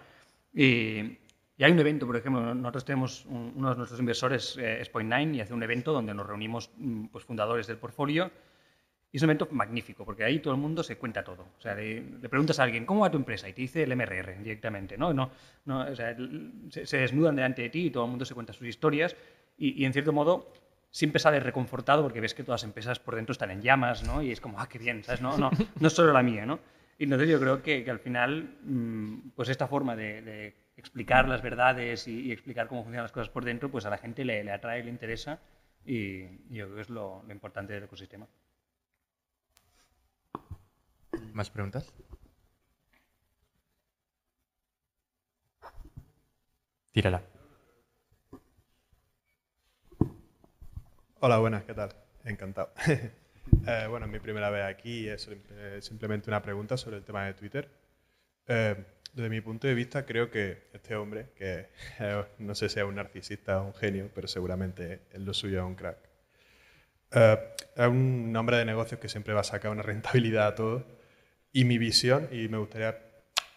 Y, 0.53 1.19
y 1.57 1.65
hay 1.65 1.73
un 1.73 1.79
evento, 1.79 2.07
por 2.07 2.17
ejemplo, 2.17 2.55
nosotros 2.55 2.85
tenemos 2.85 3.25
un- 3.27 3.53
uno 3.57 3.71
de 3.71 3.77
nuestros 3.77 4.01
inversores, 4.01 4.57
eh, 4.59 4.81
es 4.81 4.91
Point9, 4.93 5.35
y 5.35 5.41
hace 5.41 5.53
un 5.55 5.63
evento 5.63 5.93
donde 5.93 6.15
nos 6.15 6.27
reunimos 6.27 6.71
mm, 6.77 7.07
pues, 7.07 7.25
fundadores 7.25 7.67
del 7.67 7.77
portfolio. 7.79 8.31
Y 9.15 9.17
es 9.17 9.23
un 9.23 9.31
evento 9.31 9.47
magnífico, 9.53 10.05
porque 10.05 10.25
ahí 10.25 10.41
todo 10.41 10.55
el 10.55 10.61
mundo 10.61 10.83
se 10.83 10.99
cuenta 10.99 11.23
todo. 11.23 11.47
O 11.57 11.61
sea, 11.61 11.77
le, 11.77 12.01
le 12.21 12.29
preguntas 12.29 12.59
a 12.59 12.65
alguien, 12.65 12.85
¿cómo 12.85 13.03
va 13.03 13.13
tu 13.13 13.17
empresa? 13.17 13.49
Y 13.49 13.53
te 13.53 13.63
dice 13.63 13.85
el 13.85 13.95
MRR 13.95 14.43
directamente, 14.43 14.99
¿no? 14.99 15.15
no, 15.15 15.31
no 15.67 15.83
o 15.83 15.95
sea, 15.95 16.17
se, 16.69 16.85
se 16.85 16.97
desnudan 16.97 17.37
delante 17.37 17.63
de 17.63 17.71
ti 17.71 17.87
y 17.87 17.91
todo 17.91 18.07
el 18.07 18.11
mundo 18.11 18.25
se 18.25 18.35
cuenta 18.35 18.53
sus 18.53 18.67
historias. 18.67 19.15
Y, 19.57 19.81
y 19.81 19.85
en 19.85 19.93
cierto 19.93 20.13
modo, 20.13 20.53
siempre 20.91 21.21
sales 21.21 21.45
reconfortado 21.45 22.03
porque 22.03 22.21
ves 22.21 22.35
que 22.35 22.43
todas 22.43 22.63
las 22.63 22.69
empresas 22.69 22.99
por 22.99 23.15
dentro 23.15 23.31
están 23.31 23.53
en 23.53 23.63
llamas, 23.63 24.03
¿no? 24.03 24.21
Y 24.21 24.33
es 24.33 24.41
como, 24.41 24.59
ah, 24.59 24.69
qué 24.69 24.81
bien, 24.81 25.05
¿sabes? 25.05 25.21
No, 25.21 25.39
no, 25.39 25.49
no 25.79 25.87
es 25.87 25.93
solo 25.93 26.13
la 26.13 26.25
mía, 26.25 26.45
¿no? 26.45 26.59
Y 26.99 27.05
entonces 27.05 27.29
yo 27.29 27.39
creo 27.39 27.63
que, 27.63 27.85
que 27.85 27.91
al 27.93 28.01
final, 28.01 28.57
mm, 28.65 29.31
pues 29.37 29.49
esta 29.49 29.69
forma 29.69 29.95
de, 29.95 30.23
de 30.23 30.55
explicar 30.77 31.29
las 31.29 31.41
verdades 31.41 32.09
y, 32.09 32.19
y 32.23 32.33
explicar 32.33 32.67
cómo 32.67 32.83
funcionan 32.83 33.05
las 33.05 33.13
cosas 33.13 33.29
por 33.29 33.45
dentro, 33.45 33.71
pues 33.71 33.87
a 33.87 33.91
la 33.91 33.99
gente 33.99 34.25
le, 34.25 34.43
le 34.43 34.51
atrae, 34.51 34.83
le 34.83 34.91
interesa 34.91 35.39
y 35.87 36.23
yo 36.51 36.67
creo 36.67 36.75
que 36.75 36.81
es 36.81 36.91
lo, 36.91 37.23
lo 37.25 37.33
importante 37.33 37.75
del 37.75 37.85
ecosistema. 37.85 38.27
¿Más 41.35 41.51
preguntas? 41.51 41.93
Tírala. 46.93 47.23
Hola, 51.19 51.39
buenas, 51.39 51.65
¿qué 51.65 51.75
tal? 51.75 51.91
Encantado. 52.25 52.73
Eh, 53.67 53.87
bueno, 53.89 54.07
es 54.07 54.13
mi 54.13 54.21
primera 54.21 54.49
vez 54.49 54.65
aquí 54.65 55.01
y 55.01 55.09
es 55.09 55.29
eh, 55.29 55.79
simplemente 55.83 56.31
una 56.31 56.41
pregunta 56.41 56.79
sobre 56.79 56.97
el 56.97 57.05
tema 57.05 57.27
de 57.27 57.35
Twitter. 57.35 57.71
Eh, 58.47 58.75
desde 59.13 59.29
mi 59.29 59.43
punto 59.43 59.67
de 59.67 59.75
vista, 59.75 60.07
creo 60.07 60.31
que 60.31 60.69
este 60.73 60.97
hombre, 60.97 61.31
que 61.37 61.69
eh, 62.01 62.25
no 62.39 62.55
sé 62.55 62.71
si 62.71 62.81
es 62.81 62.87
un 62.87 62.95
narcisista 62.95 63.61
o 63.61 63.67
un 63.67 63.75
genio, 63.75 64.11
pero 64.15 64.29
seguramente 64.29 65.03
en 65.13 65.27
lo 65.27 65.35
suyo 65.35 65.59
es 65.59 65.65
un 65.65 65.75
crack, 65.75 65.99
eh, 67.13 67.39
es 67.77 67.87
un 67.87 68.35
hombre 68.37 68.57
de 68.57 68.65
negocios 68.65 68.99
que 69.01 69.09
siempre 69.09 69.35
va 69.35 69.41
a 69.41 69.45
sacar 69.45 69.71
una 69.71 69.83
rentabilidad 69.83 70.47
a 70.49 70.55
todo. 70.55 71.04
Y 71.57 71.65
mi 71.65 71.79
visión, 71.79 72.29
y 72.33 72.49
me 72.49 72.59
gustaría 72.59 72.99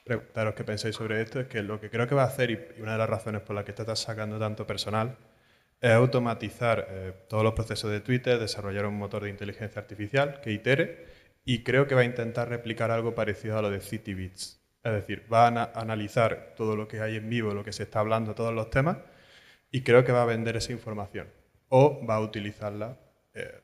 preguntaros 0.03 0.53
qué 0.53 0.63
pensáis 0.63 0.95
sobre 0.95 1.19
esto, 1.19 1.39
es 1.39 1.47
que 1.47 1.63
lo 1.63 1.81
que 1.81 1.89
creo 1.89 2.07
que 2.07 2.13
va 2.13 2.21
a 2.21 2.27
hacer, 2.27 2.51
y 2.51 2.79
una 2.79 2.91
de 2.91 2.99
las 2.99 3.09
razones 3.09 3.41
por 3.41 3.55
las 3.55 3.65
que 3.65 3.71
está 3.71 3.95
sacando 3.95 4.37
tanto 4.37 4.67
personal, 4.67 5.17
es 5.81 5.91
automatizar 5.93 6.87
eh, 6.91 7.13
todos 7.27 7.43
los 7.43 7.53
procesos 7.53 7.89
de 7.89 7.99
Twitter, 8.01 8.37
desarrollar 8.37 8.85
un 8.85 8.99
motor 8.99 9.23
de 9.23 9.31
inteligencia 9.31 9.81
artificial 9.81 10.41
que 10.41 10.51
itere 10.51 11.07
y 11.43 11.63
creo 11.63 11.87
que 11.87 11.95
va 11.95 12.01
a 12.01 12.03
intentar 12.03 12.49
replicar 12.49 12.91
algo 12.91 13.15
parecido 13.15 13.57
a 13.57 13.63
lo 13.63 13.71
de 13.71 13.79
CityBits. 13.79 14.61
Es 14.83 14.93
decir, 14.93 15.25
va 15.33 15.45
a 15.45 15.47
ana- 15.47 15.71
analizar 15.73 16.53
todo 16.55 16.75
lo 16.75 16.87
que 16.87 17.01
hay 17.01 17.15
en 17.15 17.27
vivo, 17.27 17.55
lo 17.55 17.63
que 17.63 17.73
se 17.73 17.81
está 17.83 17.99
hablando, 17.99 18.35
todos 18.35 18.53
los 18.53 18.69
temas 18.69 18.97
y 19.71 19.81
creo 19.81 20.03
que 20.03 20.11
va 20.11 20.21
a 20.21 20.25
vender 20.25 20.55
esa 20.55 20.71
información 20.71 21.29
o 21.69 22.05
va 22.05 22.17
a 22.17 22.21
utilizarla 22.21 22.99
eh, 23.33 23.59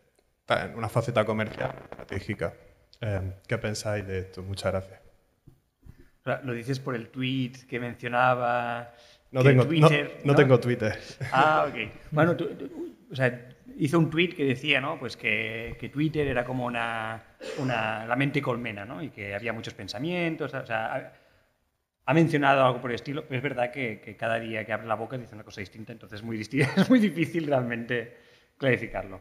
en 0.50 0.76
una 0.76 0.90
faceta 0.90 1.24
comercial 1.24 1.72
estratégica. 1.92 2.54
Eh, 3.06 3.34
¿Qué 3.48 3.58
pensáis 3.58 4.08
de 4.08 4.20
esto? 4.20 4.42
Muchas 4.44 4.72
gracias. 4.72 5.00
Lo 6.46 6.54
dices 6.54 6.80
por 6.80 6.96
el 6.96 7.10
tweet 7.10 7.52
que 7.70 7.80
mencionaba. 7.80 8.94
No 9.32 9.42
que 9.42 9.50
tengo, 9.50 9.64
no- 9.64 9.70
Twitter, 9.70 10.22
no 10.24 10.36
tengo 10.36 10.60
Twitter. 10.60 10.98
Ah, 11.32 11.66
ok. 11.70 11.76
Bueno, 12.12 12.36
tú- 12.38 12.48
tú- 12.56 12.96
o 13.12 13.16
sea, 13.16 13.50
hizo 13.78 14.00
un 14.00 14.10
tweet 14.10 14.30
que 14.30 14.46
decía, 14.46 14.80
¿no? 14.80 14.98
Pues 15.00 15.18
que, 15.18 15.76
que 15.80 15.90
Twitter 15.90 16.26
era 16.28 16.46
como 16.46 16.66
una, 16.66 17.22
una 17.60 18.06
la 18.06 18.16
mente 18.16 18.42
colmena, 18.42 18.86
¿no? 18.86 19.04
Y 19.04 19.10
que 19.10 19.36
había 19.36 19.52
muchos 19.52 19.74
pensamientos, 19.74 20.54
o 20.54 20.66
sea, 20.66 20.96
ha, 20.96 21.14
ha 22.06 22.14
mencionado 22.14 22.64
algo 22.66 22.80
por 22.80 22.92
el 22.92 22.96
estilo, 22.96 23.24
pero 23.26 23.36
es 23.38 23.44
verdad 23.44 23.72
que, 23.72 24.00
que 24.00 24.16
cada 24.16 24.40
día 24.40 24.66
que 24.66 24.72
abre 24.72 24.88
la 24.88 24.96
boca 24.96 25.18
dice 25.18 25.36
una 25.36 25.44
cosa 25.44 25.60
distinta, 25.62 25.92
entonces 25.92 26.20
es 26.20 26.24
muy, 26.26 26.38
disti- 26.40 26.62
es 26.78 26.90
muy 26.90 27.00
difícil 27.00 27.48
realmente 27.48 28.16
clarificarlo. 28.58 29.20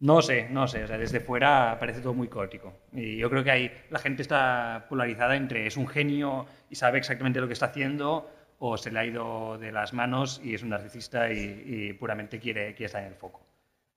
No 0.00 0.22
sé, 0.22 0.48
no 0.48 0.68
sé, 0.68 0.84
o 0.84 0.86
sea, 0.86 0.96
desde 0.96 1.18
fuera 1.18 1.76
parece 1.80 2.00
todo 2.00 2.14
muy 2.14 2.28
caótico. 2.28 2.72
Y 2.92 3.16
yo 3.16 3.28
creo 3.28 3.42
que 3.42 3.50
ahí 3.50 3.72
la 3.90 3.98
gente 3.98 4.22
está 4.22 4.86
polarizada 4.88 5.34
entre 5.34 5.66
es 5.66 5.76
un 5.76 5.88
genio 5.88 6.46
y 6.70 6.76
sabe 6.76 6.98
exactamente 6.98 7.40
lo 7.40 7.48
que 7.48 7.54
está 7.54 7.66
haciendo 7.66 8.30
o 8.60 8.76
se 8.76 8.92
le 8.92 8.98
ha 9.00 9.04
ido 9.04 9.58
de 9.58 9.72
las 9.72 9.92
manos 9.92 10.40
y 10.42 10.54
es 10.54 10.62
un 10.62 10.68
narcisista 10.70 11.32
y, 11.32 11.92
puramente 11.94 12.38
quiere, 12.38 12.74
quiere 12.74 12.86
estar 12.86 13.02
en 13.02 13.08
el 13.08 13.14
foco. 13.14 13.44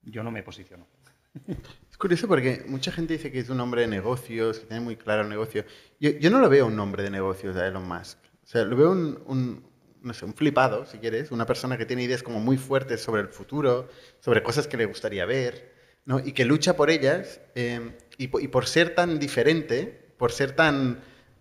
Yo 0.02 0.24
no 0.24 0.32
me 0.32 0.42
posiciono. 0.42 0.88
Es 1.90 1.98
curioso 1.98 2.28
porque 2.28 2.64
mucha 2.68 2.92
gente 2.92 3.14
dice 3.14 3.32
que 3.32 3.40
es 3.40 3.50
un 3.50 3.60
hombre 3.60 3.82
de 3.82 3.88
negocios, 3.88 4.60
que 4.60 4.66
tiene 4.66 4.84
muy 4.84 4.96
claro 4.96 5.22
el 5.22 5.30
negocio. 5.30 5.66
Yo, 6.00 6.10
yo 6.12 6.32
no 6.32 6.40
lo 6.40 6.50
veo 6.50 6.66
un 6.66 6.80
hombre 6.80 7.04
de 7.04 7.12
negocios 7.12 7.56
a 7.58 7.68
Elon 7.68 7.88
Musk. 7.88 8.18
O 8.44 8.48
sea, 8.48 8.66
lo 8.66 8.76
veo 8.76 8.92
un, 8.92 9.22
un, 9.28 9.64
no 10.02 10.14
sé, 10.14 10.26
un 10.26 10.34
flipado, 10.34 10.86
si 10.86 10.98
quieres, 10.98 11.32
una 11.32 11.46
persona 11.46 11.78
que 11.78 11.86
tiene 11.86 12.04
ideas 12.04 12.24
como 12.24 12.40
muy 12.40 12.58
fuertes 12.58 13.02
sobre 13.02 13.22
el 13.22 13.28
futuro, 13.28 13.88
sobre 14.20 14.42
cosas 14.42 14.68
que 14.68 14.78
le 14.78 14.86
gustaría 14.86 15.26
ver, 15.26 15.72
¿no? 16.06 16.20
y 16.20 16.32
que 16.34 16.46
lucha 16.46 16.76
por 16.76 16.90
ellas. 16.90 17.42
eh, 17.56 17.98
y, 18.18 18.26
y 18.44 18.48
por 18.50 18.68
ser 18.68 18.94
tan 18.94 19.18
diferente, 19.18 20.14
por 20.18 20.32
ser 20.32 20.52
tan 20.56 21.00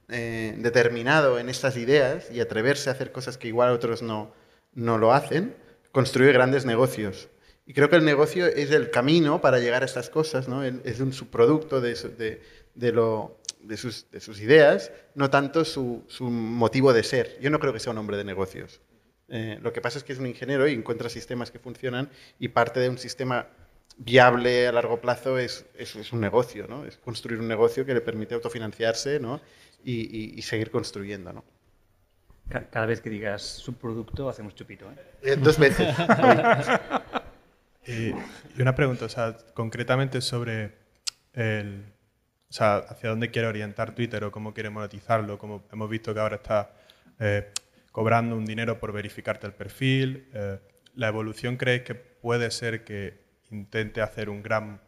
eh, 0.09 0.55
determinado 0.59 1.39
en 1.39 1.51
estas 1.51 1.77
ideas 1.77 2.31
y 2.33 2.41
atreverse 2.41 2.89
a 2.89 2.95
hacer 2.95 3.13
cosas 3.13 3.37
que 3.37 3.49
igual 3.49 3.71
otros 3.73 4.01
no, 4.01 4.33
no 4.73 4.97
lo 4.97 5.13
hacen, 5.13 5.55
construye 5.93 6.33
grandes 6.33 6.65
negocios. 6.65 7.29
Y 7.67 7.75
creo 7.75 7.91
que 7.91 7.97
el 7.97 8.05
negocio 8.05 8.47
es 8.47 8.71
el 8.71 8.91
camino 8.91 9.41
para 9.43 9.59
llegar 9.59 9.83
a 9.83 9.87
estas 9.87 10.09
cosas, 10.11 10.49
¿no? 10.49 10.65
Es 10.65 11.01
un 11.01 11.13
subproducto 11.13 11.81
de, 11.81 11.95
de, 11.95 12.43
de 12.75 12.93
lo, 12.93 13.39
de, 13.61 13.77
sus, 13.77 14.11
de 14.11 14.21
sus 14.21 14.41
ideas, 14.41 14.91
no 15.15 15.29
tanto 15.31 15.65
su, 15.65 16.03
su 16.09 16.31
motivo 16.31 16.93
de 16.93 17.03
ser. 17.03 17.39
Yo 17.41 17.51
no 17.51 17.61
creo 17.61 17.73
que 17.73 17.79
sea 17.79 17.93
un 17.93 17.99
hombre 17.99 18.17
de 18.17 18.25
negocios. 18.25 18.81
Eh, 19.29 19.59
lo 19.63 19.73
que 19.73 19.81
pasa 19.81 19.99
es 19.99 20.05
que 20.05 20.13
es 20.13 20.19
un 20.19 20.27
ingeniero 20.27 20.67
y 20.67 20.73
encuentra 20.73 21.09
sistemas 21.09 21.51
que 21.53 21.61
funcionan 21.61 22.09
y 22.41 22.49
parte 22.49 22.81
de 22.81 22.89
un 22.89 22.99
sistema 22.99 23.47
viable 23.99 24.67
a 24.69 24.73
largo 24.73 25.01
plazo 25.01 25.39
es, 25.39 25.67
es, 25.77 25.95
es 25.97 26.13
un 26.13 26.21
negocio, 26.21 26.67
¿no? 26.69 26.85
Es 26.85 26.97
construir 26.97 27.39
un 27.41 27.49
negocio 27.49 27.85
que 27.85 27.95
le 27.95 28.01
permite 28.01 28.35
autofinanciarse, 28.35 29.21
¿no? 29.21 29.41
Y, 29.85 30.01
y- 30.17 30.35
y 30.39 30.43
seguir 30.43 30.71
construyendo, 30.71 31.33
¿no? 31.33 31.45
Ca- 32.49 32.69
Cada 32.71 32.87
vez 32.87 33.01
que 33.01 33.11
digas 33.11 33.43
subproducto 33.43 34.29
hacemos 34.29 34.55
chupito. 34.55 34.87
¿eh? 34.91 34.95
Eh, 35.33 35.37
dos 35.37 35.59
veces. 35.59 35.95
Y, 37.87 38.11
y 38.11 38.61
una 38.63 38.75
pregunta, 38.75 39.07
o 39.07 39.09
sea, 39.09 39.37
concretamente 39.55 40.21
sobre 40.21 40.73
el, 41.33 41.83
o 42.49 42.53
sea, 42.53 42.77
hacia 42.77 43.09
dónde 43.09 43.31
quiere 43.31 43.49
orientar 43.49 43.95
Twitter 43.95 44.23
o 44.25 44.31
cómo 44.31 44.53
quiere 44.53 44.69
monetizarlo, 44.71 45.39
como 45.39 45.65
hemos 45.73 45.89
visto 45.89 46.13
que 46.13 46.21
ahora 46.21 46.37
está 46.37 46.73
eh, 47.19 47.51
cobrando 47.91 48.37
un 48.37 48.45
dinero 48.45 48.79
por 48.79 48.93
verificarte 48.93 49.47
el 49.47 49.55
perfil. 49.55 50.29
eh, 50.35 50.59
¿La 50.95 51.09
evolución 51.09 51.57
creéis 51.57 51.83
que 51.83 51.95
puede 51.95 52.51
ser 52.51 52.85
que 52.85 53.19
intente 53.51 54.01
hacer 54.01 54.29
una 54.29 54.81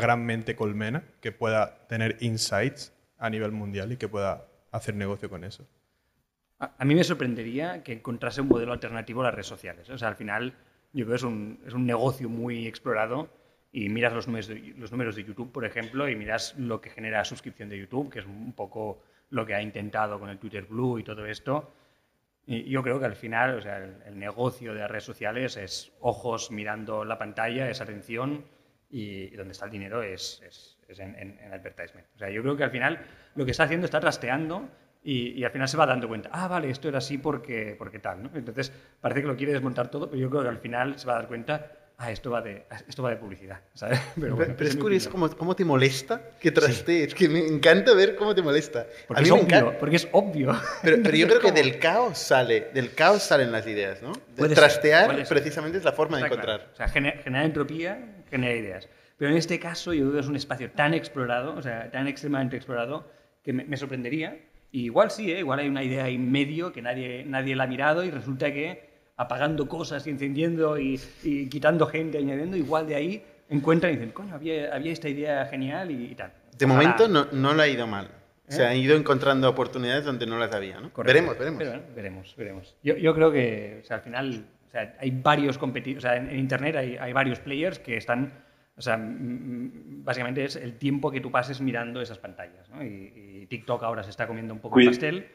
gran 0.00 0.24
mente 0.24 0.56
colmena 0.56 1.04
que 1.20 1.32
pueda 1.32 1.86
tener 1.88 2.16
insights 2.20 2.92
a 3.18 3.30
nivel 3.30 3.52
mundial 3.52 3.92
y 3.92 3.96
que 3.96 4.08
pueda 4.08 4.46
hacer 4.70 4.94
negocio 4.94 5.28
con 5.28 5.44
eso? 5.44 5.66
A, 6.58 6.84
mí 6.84 6.94
me 6.94 7.04
sorprendería 7.04 7.84
que 7.84 7.92
encontrase 7.92 8.40
un 8.40 8.48
modelo 8.48 8.72
alternativo 8.72 9.20
a 9.20 9.24
las 9.24 9.34
redes 9.34 9.46
sociales. 9.46 9.88
O 9.90 9.98
sea, 9.98 10.08
al 10.08 10.16
final 10.16 10.54
yo 10.92 11.04
creo 11.04 11.08
que 11.10 11.16
es 11.16 11.22
un, 11.22 11.60
es 11.66 11.72
un 11.72 11.86
negocio 11.86 12.28
muy 12.28 12.66
explorado 12.66 13.28
y 13.70 13.88
miras 13.88 14.12
los 14.12 14.26
números, 14.26 14.48
de, 14.48 14.74
los 14.76 14.90
números 14.90 15.14
de 15.14 15.24
YouTube, 15.24 15.52
por 15.52 15.64
ejemplo, 15.64 16.08
y 16.08 16.16
miras 16.16 16.56
lo 16.58 16.80
que 16.80 16.90
genera 16.90 17.24
suscripción 17.24 17.68
de 17.68 17.78
YouTube, 17.78 18.10
que 18.10 18.20
es 18.20 18.26
un 18.26 18.52
poco 18.52 19.02
lo 19.30 19.46
que 19.46 19.54
ha 19.54 19.62
intentado 19.62 20.18
con 20.18 20.30
el 20.30 20.38
Twitter 20.38 20.64
Blue 20.64 20.98
y 20.98 21.04
todo 21.04 21.26
esto. 21.26 21.70
Y 22.50 22.70
yo 22.70 22.82
creo 22.82 22.98
que 22.98 23.04
al 23.04 23.14
final, 23.14 23.58
o 23.58 23.60
sea, 23.60 23.76
el, 23.76 23.96
el 24.06 24.18
negocio 24.18 24.72
de 24.72 24.80
las 24.80 24.90
redes 24.90 25.04
sociales 25.04 25.58
es 25.58 25.92
ojos 26.00 26.50
mirando 26.50 27.04
la 27.04 27.18
pantalla, 27.18 27.68
es 27.68 27.82
atención 27.82 28.46
y, 28.88 29.24
y 29.24 29.36
donde 29.36 29.52
está 29.52 29.66
el 29.66 29.70
dinero 29.70 30.02
es, 30.02 30.40
es, 30.42 30.78
es 30.88 30.98
en, 30.98 31.14
en, 31.16 31.38
en 31.40 31.52
advertisement. 31.52 32.06
O 32.14 32.18
sea, 32.18 32.30
yo 32.30 32.40
creo 32.40 32.56
que 32.56 32.64
al 32.64 32.70
final 32.70 33.00
lo 33.34 33.44
que 33.44 33.50
está 33.50 33.64
haciendo 33.64 33.84
está 33.84 34.00
trasteando 34.00 34.66
y, 35.02 35.32
y, 35.38 35.44
al 35.44 35.50
final 35.50 35.68
se 35.68 35.76
va 35.76 35.84
dando 35.84 36.08
cuenta, 36.08 36.30
ah, 36.32 36.48
vale, 36.48 36.70
esto 36.70 36.88
era 36.88 36.98
así 36.98 37.18
porque, 37.18 37.76
porque 37.78 37.98
tal. 37.98 38.22
¿no? 38.22 38.30
Entonces 38.34 38.72
parece 38.98 39.20
que 39.20 39.26
lo 39.26 39.36
quiere 39.36 39.52
desmontar 39.52 39.90
todo, 39.90 40.08
pero 40.08 40.18
yo 40.18 40.30
creo 40.30 40.42
que 40.42 40.48
al 40.48 40.58
final 40.58 40.98
se 40.98 41.06
va 41.06 41.16
a 41.16 41.16
dar 41.16 41.28
cuenta 41.28 41.70
ah, 41.98 42.10
esto 42.10 42.30
va 42.30 42.40
de, 42.40 42.64
esto 42.88 43.02
va 43.02 43.10
de 43.10 43.16
publicidad, 43.16 43.60
¿sabes? 43.74 44.00
Pero, 44.20 44.36
bueno, 44.36 44.54
pero 44.56 44.68
es 44.70 44.76
mi 44.76 44.80
curioso 44.82 45.10
cómo, 45.10 45.28
cómo 45.36 45.54
te 45.54 45.64
molesta 45.64 46.30
que 46.40 46.50
trastees. 46.50 47.08
Es 47.08 47.14
que 47.14 47.28
me 47.28 47.46
encanta 47.46 47.92
ver 47.94 48.16
cómo 48.16 48.34
te 48.34 48.42
molesta. 48.42 48.86
Porque 49.06 49.20
a 49.20 49.22
mí 49.22 49.28
es 49.28 49.34
me 49.34 49.40
obvio, 49.40 49.56
encanta. 49.56 49.78
porque 49.78 49.96
es 49.96 50.08
obvio. 50.12 50.52
Pero, 50.82 50.96
pero 51.02 51.16
yo 51.16 51.26
creo 51.28 51.40
que 51.40 51.52
del 51.52 51.78
caos 51.78 52.18
sale, 52.18 52.68
del 52.72 52.94
caos 52.94 53.22
salen 53.22 53.52
las 53.52 53.66
ideas, 53.66 54.00
¿no? 54.02 54.12
De 54.36 54.48
trastear 54.54 55.24
precisamente 55.28 55.78
es 55.78 55.84
la 55.84 55.92
forma 55.92 56.16
de 56.18 56.24
Está 56.24 56.34
encontrar. 56.34 56.58
claro. 56.60 56.72
O 56.72 56.76
sea, 56.76 56.88
gener- 56.88 57.22
generar 57.22 57.44
entropía, 57.46 58.22
genera 58.30 58.54
ideas. 58.54 58.88
Pero 59.16 59.30
en 59.32 59.36
este 59.36 59.58
caso 59.58 59.92
yo 59.92 60.02
creo 60.04 60.12
que 60.14 60.20
es 60.20 60.26
un 60.28 60.36
espacio 60.36 60.70
tan 60.70 60.94
explorado, 60.94 61.54
o 61.56 61.62
sea, 61.62 61.90
tan 61.90 62.06
extremadamente 62.06 62.56
explorado, 62.56 63.10
que 63.42 63.52
me, 63.52 63.64
me 63.64 63.76
sorprendería. 63.76 64.38
Y 64.70 64.84
igual 64.84 65.10
sí, 65.10 65.32
¿eh? 65.32 65.38
igual 65.40 65.58
hay 65.60 65.68
una 65.68 65.82
idea 65.82 66.08
en 66.08 66.30
medio 66.30 66.72
que 66.72 66.82
nadie, 66.82 67.24
nadie 67.26 67.56
la 67.56 67.64
ha 67.64 67.66
mirado 67.66 68.04
y 68.04 68.10
resulta 68.10 68.52
que 68.52 68.87
apagando 69.18 69.68
cosas 69.68 70.06
y 70.06 70.10
encendiendo 70.10 70.78
y, 70.78 70.98
y 71.22 71.48
quitando 71.48 71.86
gente, 71.86 72.16
añadiendo, 72.18 72.56
igual 72.56 72.86
de 72.86 72.94
ahí 72.94 73.22
encuentran 73.50 73.92
y 73.92 73.96
dicen, 73.96 74.12
coño, 74.12 74.34
había, 74.34 74.74
había 74.74 74.92
esta 74.92 75.08
idea 75.08 75.44
genial 75.46 75.90
y, 75.90 76.12
y 76.12 76.14
tal. 76.14 76.32
De 76.56 76.64
Ojalá. 76.64 76.80
momento 76.80 77.08
no, 77.08 77.26
no 77.32 77.52
le 77.54 77.62
ha 77.62 77.68
ido 77.68 77.86
mal. 77.86 78.08
Se 78.46 78.62
¿Eh? 78.62 78.66
han 78.66 78.76
ido 78.76 78.96
encontrando 78.96 79.48
oportunidades 79.50 80.04
donde 80.04 80.24
no 80.26 80.38
las 80.38 80.52
había, 80.54 80.80
¿no? 80.80 80.90
Correcto. 80.92 81.12
Veremos, 81.12 81.38
veremos. 81.38 81.58
Pero 81.58 81.70
bueno, 81.72 81.86
veremos, 81.94 82.34
veremos. 82.36 82.76
Yo, 82.82 82.96
yo 82.96 83.14
creo 83.14 83.30
que 83.30 83.80
o 83.82 83.86
sea, 83.86 83.96
al 83.96 84.02
final 84.02 84.46
o 84.66 84.70
sea, 84.70 84.96
hay 85.00 85.10
varios 85.10 85.58
competidores, 85.58 86.04
o 86.04 86.08
sea, 86.08 86.16
en, 86.16 86.30
en 86.30 86.38
Internet 86.38 86.76
hay, 86.76 86.96
hay 86.96 87.12
varios 87.12 87.40
players 87.40 87.78
que 87.78 87.96
están, 87.96 88.32
o 88.76 88.80
sea, 88.82 88.96
básicamente 89.00 90.44
es 90.44 90.56
el 90.56 90.74
tiempo 90.78 91.10
que 91.10 91.20
tú 91.20 91.30
pases 91.30 91.60
mirando 91.60 92.00
esas 92.00 92.18
pantallas. 92.18 92.68
¿no? 92.70 92.84
Y, 92.84 93.12
y 93.42 93.46
TikTok 93.46 93.82
ahora 93.82 94.02
se 94.02 94.10
está 94.10 94.26
comiendo 94.26 94.54
un 94.54 94.60
poco 94.60 94.78
el 94.78 94.86
pastel. 94.86 95.26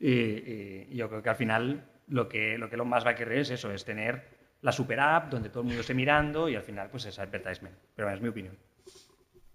Y- 0.00 0.86
y 0.90 0.96
yo 0.96 1.08
creo 1.08 1.22
que 1.22 1.28
al 1.28 1.36
final 1.36 1.82
lo 2.10 2.28
que, 2.28 2.56
lo 2.58 2.68
que 2.68 2.74
Elon 2.76 2.88
Musk 2.88 3.06
va 3.06 3.10
a 3.10 3.14
querer 3.14 3.38
es 3.38 3.50
eso, 3.50 3.70
es 3.72 3.84
tener 3.84 4.22
la 4.62 4.72
super 4.72 4.98
app 5.00 5.30
donde 5.30 5.48
todo 5.50 5.60
el 5.60 5.66
mundo 5.66 5.80
esté 5.82 5.94
mirando 5.94 6.48
y 6.48 6.56
al 6.56 6.62
final 6.62 6.88
pues 6.90 7.04
es 7.06 7.18
advertisement. 7.18 7.74
Pero 7.94 8.06
bueno, 8.06 8.16
es 8.16 8.22
mi 8.22 8.28
opinión. 8.28 8.56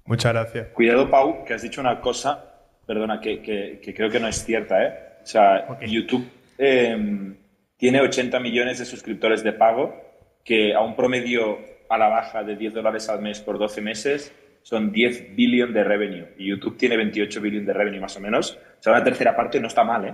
Muchas 0.05 0.33
gracias. 0.33 0.67
Cuidado, 0.69 1.09
Pau, 1.09 1.45
que 1.45 1.53
has 1.53 1.61
dicho 1.61 1.81
una 1.81 1.99
cosa, 2.01 2.43
perdona, 2.85 3.19
que, 3.19 3.41
que- 3.41 3.79
que 3.81 3.93
creo 3.93 4.09
que 4.09 4.19
no 4.19 4.27
es 4.27 4.43
cierta, 4.43 4.83
¿eh? 4.83 4.93
O 5.23 5.25
sea, 5.25 5.65
Ok. 5.69 5.83
YouTube 5.83 6.27
eh, 6.57 7.33
tiene 7.77 8.01
80 8.01 8.39
millones 8.39 8.79
de 8.79 8.85
suscriptores 8.85 9.43
de 9.43 9.53
pago, 9.53 9.95
que 10.43 10.73
a 10.73 10.81
un 10.81 10.95
promedio 10.95 11.57
a 11.89 11.97
la 11.97 12.07
baja 12.09 12.43
de 12.43 12.55
10 12.57 12.73
dólares 12.73 13.07
al 13.09 13.21
mes 13.21 13.39
por 13.39 13.57
12 13.57 13.81
meses 13.81 14.33
son 14.61 14.91
10 14.91 15.35
billion 15.35 15.73
de 15.73 15.83
revenue. 15.83 16.27
Y 16.37 16.47
YouTube 16.49 16.77
tiene 16.77 16.97
28 16.97 17.41
billion 17.41 17.65
de 17.65 17.73
revenue 17.73 17.99
más 18.01 18.15
o 18.17 18.19
menos. 18.19 18.57
O 18.79 18.83
sea, 18.83 18.93
una 18.93 19.03
tercera 19.03 19.35
parte 19.35 19.59
no 19.59 19.67
está 19.67 19.83
mal, 19.83 20.05
¿eh? 20.05 20.13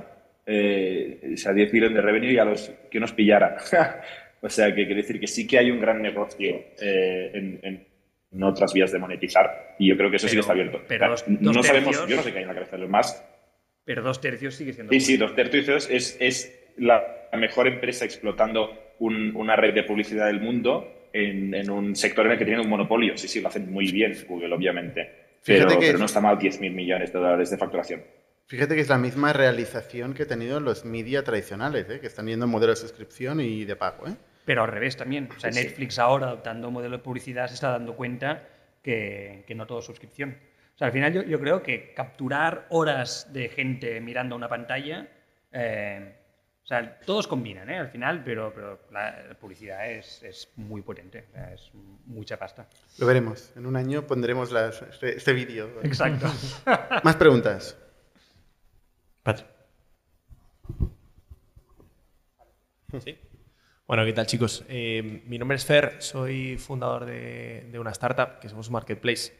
Eh, 0.51 1.31
o 1.33 1.37
sea, 1.37 1.53
10 1.53 1.71
billion 1.71 1.93
de 1.93 2.01
revenue 2.01 2.31
y 2.33 2.37
a 2.39 2.45
los 2.45 2.71
que 2.89 2.99
nos 2.99 3.13
pillara. 3.13 3.57
o 4.41 4.49
sea, 4.49 4.67
que 4.73 4.85
quiere 4.85 4.95
decir 5.01 5.19
que 5.19 5.27
sí 5.27 5.45
que 5.45 5.59
hay 5.59 5.69
un 5.69 5.79
gran 5.79 6.01
negocio 6.01 6.55
eh, 6.81 7.31
en, 7.33 7.59
en- 7.61 7.87
en 8.31 8.43
otras 8.43 8.73
vías 8.73 8.91
de 8.91 8.99
monetizar. 8.99 9.75
Y 9.79 9.89
yo 9.89 9.97
creo 9.97 10.09
que 10.09 10.15
eso 10.17 10.27
sí 10.27 10.35
que 10.35 10.41
Pero- 10.41 10.41
está 10.41 10.53
abierto. 10.53 10.81
pero 10.87 11.09
dos- 11.09 11.27
no 11.27 11.51
dos 11.51 11.65
sabemos, 11.65 11.89
tercios- 11.89 12.09
yo 12.09 12.15
no 12.15 12.21
sé 12.23 12.31
qué 12.31 12.37
hay 12.39 12.43
en 12.43 12.47
la 12.49 12.53
cabeza 12.55 12.75
de 12.75 12.81
los 12.81 12.89
más. 12.89 13.25
Pero 13.85 14.01
dos 14.03 14.21
tercios 14.21 14.53
sigue 14.55 14.73
siendo... 14.73 14.91
Sí, 14.93 14.99
sí, 14.99 15.17
dos 15.17 15.35
tercios 15.35 15.89
es, 15.89 16.15
es 16.19 16.71
la 16.77 17.03
mejor 17.33 17.67
empresa 17.67 18.05
explotando 18.05 18.93
un- 18.99 19.35
una 19.35 19.55
red 19.55 19.73
de 19.73 19.83
publicidad 19.83 20.27
del 20.27 20.41
mundo 20.41 21.07
en, 21.13 21.53
en 21.55 21.69
un 21.71 21.95
sector 21.95 22.25
en 22.27 22.33
el 22.33 22.37
que 22.37 22.45
tienen 22.45 22.61
un 22.63 22.69
monopolio. 22.69 23.17
Sí, 23.17 23.27
sí, 23.27 23.41
lo 23.41 23.47
hacen 23.49 23.71
muy 23.71 23.91
bien 23.91 24.13
Google, 24.27 24.53
obviamente. 24.53 25.09
Pero, 25.45 25.67
que- 25.67 25.77
pero 25.87 25.97
no 25.97 26.05
está 26.05 26.21
mal 26.21 26.37
10.000 26.37 26.71
millones 26.71 27.11
de 27.11 27.17
dólares 27.19 27.49
de 27.49 27.57
facturación. 27.57 28.03
Fíjate 28.49 28.73
que 28.75 28.81
es 28.81 28.89
la 28.89 28.97
misma 28.97 29.31
realización 29.31 30.13
que 30.13 30.23
han 30.23 30.29
tenido 30.29 30.59
los 30.59 30.83
media 30.83 31.23
tradicionales, 31.23 31.87
¿eh? 31.89 31.99
que 31.99 32.07
están 32.07 32.25
yendo 32.25 32.47
modelo 32.47 32.71
de 32.73 32.77
suscripción 32.77 33.39
y 33.41 33.63
de 33.63 33.75
pago. 33.75 34.07
¿eh? 34.07 34.15
Pero 34.43 34.63
al 34.63 34.71
revés 34.71 34.97
también. 34.97 35.29
O 35.35 35.39
sea, 35.39 35.51
Sí, 35.51 35.59
sí. 35.59 35.65
Netflix 35.67 35.99
ahora, 35.99 36.27
adoptando 36.27 36.71
modelo 36.71 36.97
de 36.97 37.03
publicidad, 37.03 37.47
se 37.47 37.53
está 37.53 37.69
dando 37.69 37.95
cuenta 37.95 38.43
que, 38.81 39.43
que 39.47 39.53
no 39.53 39.67
todo 39.67 39.79
es 39.79 39.85
suscripción. 39.85 40.35
O 40.73 40.77
sea, 40.79 40.87
al 40.87 40.93
final 40.93 41.13
yo, 41.13 41.21
yo 41.21 41.39
creo 41.39 41.61
que 41.61 41.93
capturar 41.93 42.65
horas 42.71 43.31
de 43.31 43.49
gente 43.49 44.01
mirando 44.01 44.35
una 44.35 44.49
pantalla, 44.49 45.07
eh, 45.51 46.15
o 46.63 46.67
sea, 46.69 46.99
todos 47.01 47.27
combinan, 47.27 47.69
¿eh? 47.69 47.77
Al 47.77 47.89
final, 47.89 48.23
pero, 48.23 48.51
pero 48.53 48.79
la, 48.91 49.25
la 49.27 49.33
publicidad 49.35 49.91
es, 49.91 50.23
es 50.23 50.49
muy 50.55 50.81
potente. 50.81 51.25
o 51.29 51.33
sea, 51.33 51.53
es 51.53 51.69
mucha 52.05 52.37
pasta. 52.37 52.67
Lo 52.97 53.05
veremos. 53.05 53.51
En 53.55 53.65
un 53.67 53.75
año 53.75 54.07
pondremos 54.07 54.51
las- 54.51 54.81
este, 54.81 55.17
este 55.17 55.33
vídeo. 55.33 55.69
Exacto. 55.83 56.25
Más 57.03 57.15
preguntas. 57.15 57.77
Sí. 62.99 63.17
Bueno, 63.87 64.05
¿qué 64.05 64.13
tal 64.13 64.25
chicos? 64.27 64.63
Eh, 64.67 65.23
mi 65.25 65.37
nombre 65.37 65.55
es 65.57 65.65
Fer, 65.65 65.95
soy 66.01 66.57
fundador 66.57 67.05
de, 67.05 67.67
de 67.71 67.79
una 67.79 67.91
startup 67.91 68.39
que 68.39 68.49
somos 68.49 68.67
un 68.67 68.73
marketplace. 68.73 69.33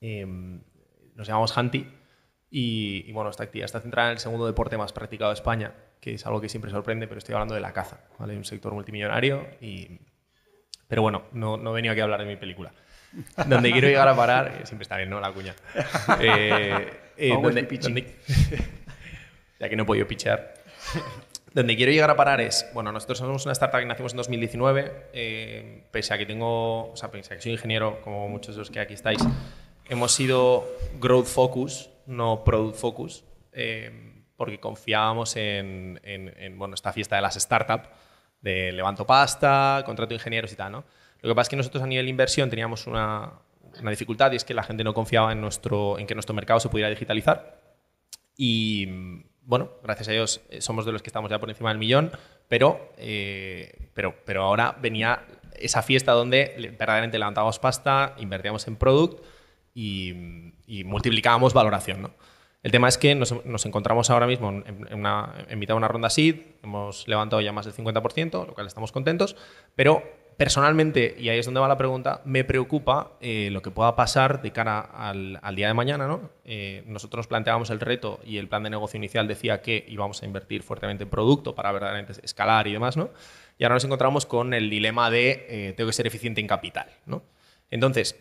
Eh, 0.00 0.24
nos 0.26 1.26
llamamos 1.26 1.56
Hanti 1.56 1.86
y, 2.50 3.04
y, 3.06 3.12
bueno, 3.12 3.30
esta 3.30 3.44
actividad 3.44 3.66
está 3.66 3.80
centrada 3.80 4.08
en 4.08 4.12
el 4.14 4.18
segundo 4.18 4.46
deporte 4.46 4.76
más 4.76 4.92
practicado 4.92 5.30
de 5.30 5.34
España, 5.34 5.74
que 6.00 6.14
es 6.14 6.26
algo 6.26 6.40
que 6.40 6.48
siempre 6.48 6.70
sorprende, 6.70 7.06
pero 7.08 7.18
estoy 7.18 7.34
hablando 7.34 7.54
de 7.54 7.60
la 7.60 7.72
caza, 7.72 8.00
¿vale? 8.18 8.36
Un 8.36 8.44
sector 8.44 8.72
multimillonario 8.74 9.46
y... 9.60 10.00
Pero 10.88 11.02
bueno, 11.02 11.24
no, 11.32 11.56
no 11.56 11.70
he 11.70 11.74
venido 11.74 11.92
aquí 11.92 12.00
a 12.00 12.04
hablar 12.04 12.20
de 12.20 12.26
mi 12.26 12.36
película. 12.36 12.72
Donde 13.46 13.72
quiero 13.72 13.88
llegar 13.88 14.08
a 14.08 14.16
parar, 14.16 14.48
eh, 14.60 14.66
siempre 14.66 14.82
está 14.82 14.96
bien, 14.98 15.08
¿no? 15.10 15.20
La 15.20 15.32
cuña. 15.32 15.54
Eh, 17.16 17.28
donde- 17.54 17.60
donde- 17.88 18.16
ya 19.62 19.68
que 19.70 19.76
no 19.76 19.84
he 19.84 19.86
podido 19.86 20.06
pichear. 20.06 20.52
Donde 21.54 21.76
quiero 21.76 21.92
llegar 21.92 22.10
a 22.10 22.16
parar 22.16 22.40
es, 22.40 22.66
bueno, 22.74 22.92
nosotros 22.92 23.18
somos 23.18 23.44
una 23.44 23.52
startup 23.52 23.78
que 23.80 23.86
nacimos 23.86 24.12
en 24.12 24.16
2019, 24.18 24.92
eh, 25.12 25.84
pese 25.90 26.12
a 26.14 26.18
que 26.18 26.26
tengo, 26.26 26.90
o 26.92 26.96
sea, 26.96 27.10
pese 27.10 27.32
a 27.32 27.36
que 27.36 27.42
soy 27.42 27.52
ingeniero, 27.52 28.00
como 28.02 28.28
muchos 28.28 28.54
de 28.54 28.60
los 28.60 28.70
que 28.70 28.80
aquí 28.80 28.94
estáis, 28.94 29.18
hemos 29.88 30.12
sido 30.12 30.66
growth 30.98 31.26
focus, 31.26 31.90
no 32.06 32.42
product 32.42 32.76
focus, 32.78 33.24
eh, 33.52 34.24
porque 34.36 34.58
confiábamos 34.60 35.36
en, 35.36 36.00
en- 36.02 36.34
en, 36.38 36.58
bueno, 36.58 36.74
esta 36.74 36.92
fiesta 36.92 37.16
de 37.16 37.22
las 37.22 37.34
startups, 37.34 37.88
de 38.40 38.72
levanto 38.72 39.06
pasta, 39.06 39.82
contrato 39.84 40.14
ingenieros 40.14 40.50
y 40.52 40.56
tal, 40.56 40.72
¿no? 40.72 40.84
Lo 41.20 41.28
que 41.28 41.34
pasa 41.34 41.42
es 41.42 41.48
que 41.50 41.56
nosotros 41.56 41.82
a 41.82 41.86
nivel 41.86 42.08
inversión 42.08 42.48
teníamos 42.50 42.86
una, 42.88 43.30
una 43.78 43.90
dificultad 43.90 44.32
y 44.32 44.36
es 44.36 44.44
que 44.44 44.54
la 44.54 44.62
gente 44.64 44.82
no 44.82 44.94
confiaba 44.94 45.30
en, 45.32 45.40
nuestro, 45.40 45.98
en 45.98 46.06
que 46.06 46.14
nuestro 46.14 46.34
mercado 46.34 46.58
se 46.58 46.68
pudiera 46.70 46.88
digitalizar. 46.90 47.60
Y 48.36 48.88
bueno, 49.44 49.70
gracias 49.82 50.08
a 50.08 50.12
Dios 50.12 50.40
eh, 50.50 50.60
somos 50.60 50.84
de 50.86 50.92
los 50.92 51.02
que 51.02 51.08
estamos 51.08 51.30
ya 51.30 51.38
por 51.38 51.50
encima 51.50 51.70
del 51.70 51.78
millón, 51.78 52.10
pero, 52.48 52.92
eh, 52.96 53.88
pero, 53.94 54.14
pero 54.24 54.42
ahora 54.42 54.76
venía 54.80 55.24
esa 55.56 55.82
fiesta 55.82 56.12
donde 56.12 56.54
verdaderamente 56.78 57.18
levantábamos 57.18 57.58
pasta, 57.58 58.14
invertíamos 58.18 58.66
en 58.66 58.76
product 58.76 59.24
y, 59.74 60.12
multiplicábamos 60.84 61.52
valoración. 61.52 62.02
¿no? 62.02 62.10
El 62.62 62.72
tema 62.72 62.88
es 62.88 62.96
que 62.96 63.14
nos, 63.14 63.32
encontramos 63.66 64.10
ahora 64.10 64.26
mismo 64.26 64.50
en, 64.50 64.88
una, 64.92 65.34
en 65.48 65.58
mitad 65.58 65.74
de 65.74 65.78
una 65.78 65.88
ronda 65.88 66.08
seed, 66.08 66.36
hemos 66.62 67.06
levantado 67.08 67.42
ya 67.42 67.52
más 67.52 67.66
del 67.66 67.74
50%, 67.74 68.46
lo 68.46 68.54
cual 68.54 68.66
estamos 68.66 68.90
contentos, 68.90 69.36
pero 69.74 70.02
personalmente, 70.42 71.14
y 71.20 71.28
ahí 71.28 71.38
es 71.38 71.44
donde 71.44 71.60
va 71.60 71.68
la 71.68 71.76
pregunta, 71.76 72.20
me 72.24 72.42
preocupa 72.42 73.12
eh, 73.20 73.48
lo 73.52 73.62
que 73.62 73.70
pueda 73.70 73.94
pasar 73.94 74.42
de 74.42 74.50
cara 74.50 74.80
al, 74.80 75.38
día 75.54 75.68
de 75.68 75.74
mañana. 75.74 76.08
¿no? 76.08 76.30
Eh, 76.44 76.82
nosotros 76.88 77.18
nos 77.18 77.26
planteábamos 77.28 77.70
el 77.70 77.78
reto 77.78 78.18
y 78.24 78.38
el 78.38 78.48
plan 78.48 78.64
de 78.64 78.70
negocio 78.70 78.98
inicial 78.98 79.28
decía 79.28 79.62
que 79.62 79.84
íbamos 79.86 80.20
a 80.20 80.26
invertir 80.26 80.64
fuertemente 80.64 81.04
en 81.04 81.10
producto 81.10 81.54
para 81.54 81.70
verdaderamente 81.70 82.14
escalar 82.24 82.66
y 82.66 82.72
demás, 82.72 82.96
¿no? 82.96 83.10
y 83.56 83.62
ahora 83.62 83.76
nos 83.76 83.84
encontramos 83.84 84.26
con 84.26 84.52
el 84.52 84.68
dilema 84.68 85.10
de 85.10 85.46
eh, 85.48 85.74
tengo 85.76 85.86
que 85.90 85.94
ser 85.94 86.08
eficiente 86.08 86.40
en 86.40 86.48
capital. 86.48 86.88
¿no? 87.06 87.22
Entonces, 87.70 88.16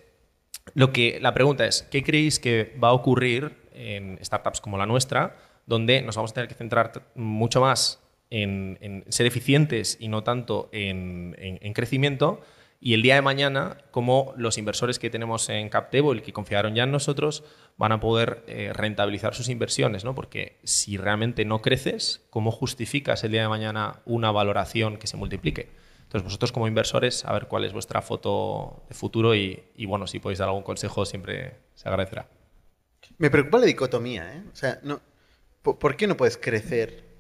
lo 0.76 0.94
que, 0.94 1.18
la 1.20 1.34
pregunta 1.34 1.66
es, 1.66 1.88
¿qué 1.90 2.04
creéis 2.04 2.40
que 2.40 2.78
va 2.84 2.90
a 2.90 2.94
ocurrir 2.94 3.68
en 3.74 4.20
startups 4.24 4.62
como 4.62 4.78
la 4.78 4.86
nuestra, 4.86 5.38
donde 5.66 6.04
nos 6.04 6.16
vamos 6.18 6.30
a 6.30 6.34
tener 6.36 6.48
que 6.48 6.54
centrar 6.54 6.92
mucho 7.16 7.62
más 7.62 8.00
en, 8.32 9.04
ser 9.10 9.28
eficientes 9.28 9.98
y 10.00 10.08
no 10.08 10.24
tanto 10.24 10.70
en, 10.72 11.36
en- 11.38 11.60
en 11.62 11.74
crecimiento? 11.74 12.42
Y 12.84 12.96
el 12.96 13.04
día 13.04 13.14
de 13.14 13.22
mañana, 13.22 13.78
como 13.92 14.34
los 14.38 14.58
inversores 14.58 14.98
que 14.98 15.12
tenemos 15.12 15.48
en 15.50 15.70
CapTable 15.70 16.24
que 16.24 16.34
confiaron 16.34 16.74
ya 16.74 16.84
en 16.84 16.92
nosotros, 16.92 17.44
van 17.78 17.92
a 17.92 18.00
poder 18.00 18.44
eh, 18.48 18.72
rentabilizar 18.74 19.36
sus 19.36 19.50
inversiones, 19.50 20.04
¿no? 20.04 20.16
Porque 20.16 20.58
si 20.64 20.98
realmente 20.98 21.46
no 21.46 21.62
creces, 21.62 22.22
¿cómo 22.32 22.50
justificas 22.52 23.24
el 23.24 23.34
día 23.34 23.44
de 23.44 23.50
mañana 23.50 24.02
una 24.06 24.32
valoración 24.32 24.98
que 24.98 25.06
se 25.06 25.16
multiplique? 25.16 25.70
Entonces, 26.04 26.24
vosotros 26.24 26.52
como 26.52 26.68
inversores, 26.68 27.24
a 27.24 27.34
ver 27.34 27.46
cuál 27.48 27.66
es 27.66 27.72
vuestra 27.72 28.02
foto 28.02 28.84
de 28.90 28.96
futuro 28.96 29.36
y, 29.36 29.62
y, 29.76 29.86
bueno, 29.86 30.08
si 30.08 30.18
podéis 30.20 30.40
dar 30.40 30.48
algún 30.50 30.64
consejo, 30.64 31.06
siempre 31.06 31.54
se 31.76 31.88
agradecerá. 31.88 32.28
Me 33.20 33.30
preocupa 33.30 33.60
la 33.60 33.66
dicotomía, 33.68 34.34
¿eh? 34.36 34.44
O 34.52 34.56
sea, 34.56 34.80
no, 34.84 35.02
¿por, 35.62 35.78
por 35.78 35.96
qué 35.96 36.08
no 36.08 36.18
puedes 36.18 36.38
crecer 36.38 37.11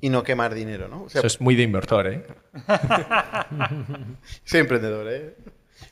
y 0.00 0.08
no 0.08 0.22
quemar 0.22 0.54
dinero, 0.54 0.88
no? 0.88 1.04
O 1.04 1.08
sea, 1.10 1.20
Eso 1.20 1.26
es 1.26 1.40
muy 1.40 1.54
de 1.56 1.62
inversor, 1.64 2.06
¿eh? 2.06 2.24
Soy 4.44 4.60
emprendedor, 4.60 5.06
¿eh? 5.10 5.34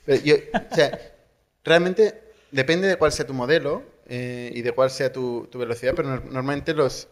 Pero 0.05 0.23
yo- 0.23 0.37
o 0.71 0.75
sea, 0.75 0.99
realmente 1.65 2.23
depende 2.51 2.89
de 2.89 2.97
cuál 2.97 3.13
sea 3.13 3.27
tu 3.27 3.35
modelo 3.35 3.83
eh, 4.07 4.51
y 4.55 4.63
de 4.63 4.73
cuál 4.73 4.91
sea 4.91 5.13
tu, 5.13 5.47
tu 5.51 5.59
velocidad, 5.59 5.95
pero 5.95 6.09
no- 6.09 6.23
normalmente 6.31 6.75
los, 6.75 7.09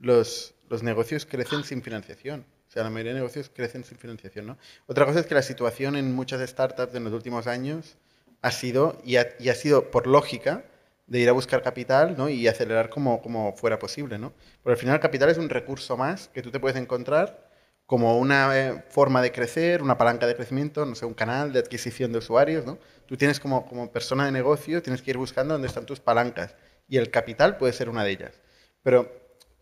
los, 0.00 0.54
los 0.68 0.82
negocios 0.82 1.26
crecen 1.26 1.64
sin 1.64 1.82
financiación. 1.82 2.40
O 2.40 2.68
O 2.68 2.72
sea, 2.72 2.82
la 2.84 2.90
mayoría 2.90 3.12
de 3.14 3.18
negocios 3.20 3.50
crecen 3.54 3.84
sin 3.84 3.98
financiación, 3.98 4.46
¿no? 4.46 4.58
Otra 4.86 5.04
cosa 5.06 5.20
es 5.20 5.26
que 5.26 5.34
la 5.34 5.42
situación 5.42 5.96
en 5.96 6.14
muchas 6.14 6.48
startups 6.48 6.94
en 6.94 7.04
los 7.04 7.12
últimos 7.12 7.46
años 7.46 7.96
ha 8.42 8.50
sido, 8.52 9.00
y 9.04 9.16
ha, 9.16 9.28
y 9.38 9.48
ha 9.50 9.54
sido 9.54 9.90
por 9.90 10.06
lógica, 10.06 10.64
de 11.10 11.18
ir 11.18 11.28
a 11.28 11.32
buscar 11.32 11.60
capital 11.60 12.14
¿no? 12.16 12.28
y 12.28 12.46
acelerar 12.46 12.88
como, 12.88 13.20
como 13.20 13.52
fuera 13.52 13.80
posible. 13.80 14.16
¿no? 14.16 14.32
Pero 14.62 14.72
al 14.72 14.78
final 14.78 14.94
el 14.94 15.00
capital 15.00 15.28
es 15.28 15.38
un 15.38 15.48
recurso 15.48 15.96
más 15.96 16.28
que 16.28 16.40
tú 16.40 16.52
te 16.52 16.60
puedes 16.60 16.78
encontrar 16.78 17.50
como 17.84 18.16
una 18.16 18.56
eh, 18.56 18.84
forma 18.90 19.20
de 19.20 19.32
crecer, 19.32 19.82
una 19.82 19.98
palanca 19.98 20.28
de 20.28 20.36
crecimiento, 20.36 20.86
no 20.86 20.94
sé, 20.94 21.06
un 21.06 21.14
canal 21.14 21.52
de 21.52 21.58
adquisición 21.58 22.12
de 22.12 22.18
usuarios. 22.18 22.64
¿no? 22.64 22.78
Tú 23.06 23.16
tienes 23.16 23.40
como, 23.40 23.66
como 23.66 23.90
persona 23.90 24.24
de 24.24 24.30
negocio, 24.30 24.80
tienes 24.82 25.02
que 25.02 25.10
ir 25.10 25.18
buscando 25.18 25.54
dónde 25.54 25.66
están 25.66 25.84
tus 25.84 25.98
palancas 25.98 26.54
y 26.88 26.96
el 26.98 27.10
capital 27.10 27.56
puede 27.56 27.72
ser 27.72 27.88
una 27.88 28.04
de 28.04 28.12
ellas. 28.12 28.40
Pero, 28.84 29.10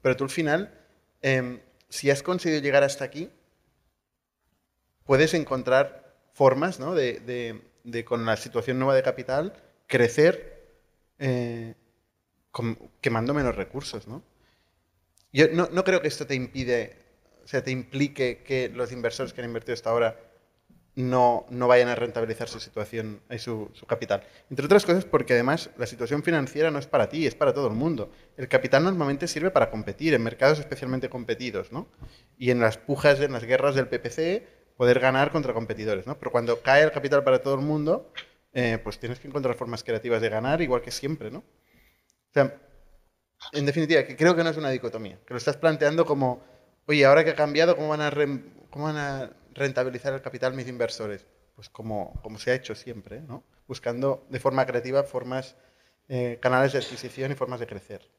pero 0.03 0.17
tú 0.17 0.25
al 0.25 0.31
final, 0.31 0.71
em, 1.23 1.61
si 1.89 2.11
has 2.11 2.23
conseguido 2.23 2.61
llegar 2.61 2.85
hasta 2.85 3.07
aquí, 3.07 3.31
puedes 5.05 5.33
encontrar 5.33 6.15
formas 6.35 6.79
¿no? 6.79 6.95
de, 6.95 7.21
de, 7.21 7.63
de, 7.85 8.05
con 8.05 8.27
la 8.27 8.37
situación 8.37 8.79
nueva 8.79 8.95
de 8.95 9.03
capital, 9.03 9.55
crecer 9.87 10.58
eh, 11.19 11.75
quemando 13.01 13.35
menos 13.35 13.55
recursos, 13.55 14.09
¿no? 14.09 14.23
Yo 15.33 15.47
no, 15.53 15.69
no, 15.71 15.85
creo 15.85 16.01
que 16.01 16.09
esto 16.09 16.27
te 16.27 16.35
impide, 16.35 16.97
o 17.45 17.47
sea, 17.47 17.63
te 17.63 17.71
implique 17.71 18.43
que 18.43 18.69
los 18.71 18.93
inversores 18.93 19.33
que 19.33 19.41
han 19.41 19.47
invertido 19.47 19.75
hasta 19.75 19.91
ahora 19.91 20.17
no, 20.99 21.47
no 21.51 21.69
vayan 21.69 21.89
a 21.89 21.95
rentabilizar 21.95 22.49
su 22.49 22.59
situación, 22.59 23.21
y 23.31 23.39
su, 23.39 23.71
su, 23.73 23.87
capital. 23.87 24.25
Entre 24.51 24.67
otras 24.67 24.85
cosas 24.85 25.05
porque 25.05 25.35
además 25.35 25.71
la 25.77 25.87
situación 25.87 26.25
financiera 26.25 26.71
no 26.73 26.79
es 26.79 26.89
para 26.89 27.09
ti, 27.09 27.27
es 27.27 27.37
para 27.37 27.55
todo 27.55 27.69
el 27.69 27.75
mundo. 27.75 28.11
El 28.37 28.49
capital 28.49 28.83
normalmente 28.83 29.29
sirve 29.29 29.51
para 29.51 29.71
competir 29.71 30.15
en 30.15 30.23
mercados 30.23 30.59
especialmente 30.59 31.09
competidos, 31.09 31.71
¿no? 31.71 31.87
Y 32.37 32.51
en 32.51 32.59
las 32.59 32.79
pujas, 32.79 33.21
en 33.21 33.33
las 33.33 33.45
guerras 33.45 33.77
del 33.77 33.87
PPC, 33.87 34.43
poder 34.77 34.99
ganar 34.99 35.31
contra 35.31 35.53
competidores, 35.53 36.07
¿no? 36.07 36.19
Pero 36.19 36.33
cuando 36.33 36.63
cae 36.63 36.83
el 36.83 36.91
capital 36.91 37.23
para 37.23 37.43
todo 37.43 37.55
el 37.55 37.61
mundo, 37.61 38.11
eh, 38.61 38.77
pues 38.77 38.99
tienes 38.99 39.21
que 39.21 39.29
encontrar 39.29 39.55
formas 39.55 39.85
creativas 39.85 40.21
de 40.21 40.29
ganar, 40.29 40.61
igual 40.61 40.83
que 40.83 40.91
siempre, 40.91 41.31
¿no? 41.31 41.39
O 41.39 42.33
sea, 42.35 42.61
en 43.53 43.67
definitiva, 43.67 44.03
que 44.03 44.17
creo 44.17 44.35
que 44.35 44.43
no 44.43 44.51
es 44.51 44.57
una 44.57 44.71
dicotomía, 44.71 45.21
que 45.25 45.33
lo 45.33 45.39
estás 45.39 45.57
planteando 45.57 46.05
como, 46.05 46.43
oye, 46.87 47.05
ahora 47.05 47.23
que 47.23 47.31
ha 47.31 47.37
cambiado, 47.37 47.77
¿cómo 47.77 47.91
van 47.91 48.01
a, 48.01 49.31
rentabilizar 49.55 50.13
el 50.13 50.23
capital 50.23 50.55
mis 50.55 50.67
inversores? 50.67 51.25
Pues 51.55 51.69
como, 51.69 52.21
como 52.21 52.41
se 52.41 52.51
ha 52.51 52.55
hecho 52.55 52.75
siempre, 52.75 53.21
¿no? 53.21 53.45
Buscando 53.69 54.27
de 54.29 54.41
forma 54.41 54.67
creativa 54.67 55.05
formas, 55.05 55.55
eh, 56.09 56.41
canales 56.43 56.73
de 56.73 56.79
adquisición 56.79 57.31
y 57.31 57.37
formas 57.37 57.61
de 57.61 57.69
crecer. 57.69 58.11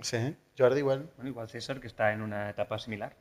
Sí, 0.00 0.16
¿eh? 0.16 0.36
Jordi 0.56 0.78
igual. 0.78 1.10
Bueno, 1.16 1.28
igual 1.28 1.50
César, 1.50 1.82
que 1.82 1.86
está 1.86 2.14
en 2.14 2.22
una 2.22 2.48
etapa 2.48 2.78
similar. 2.78 3.14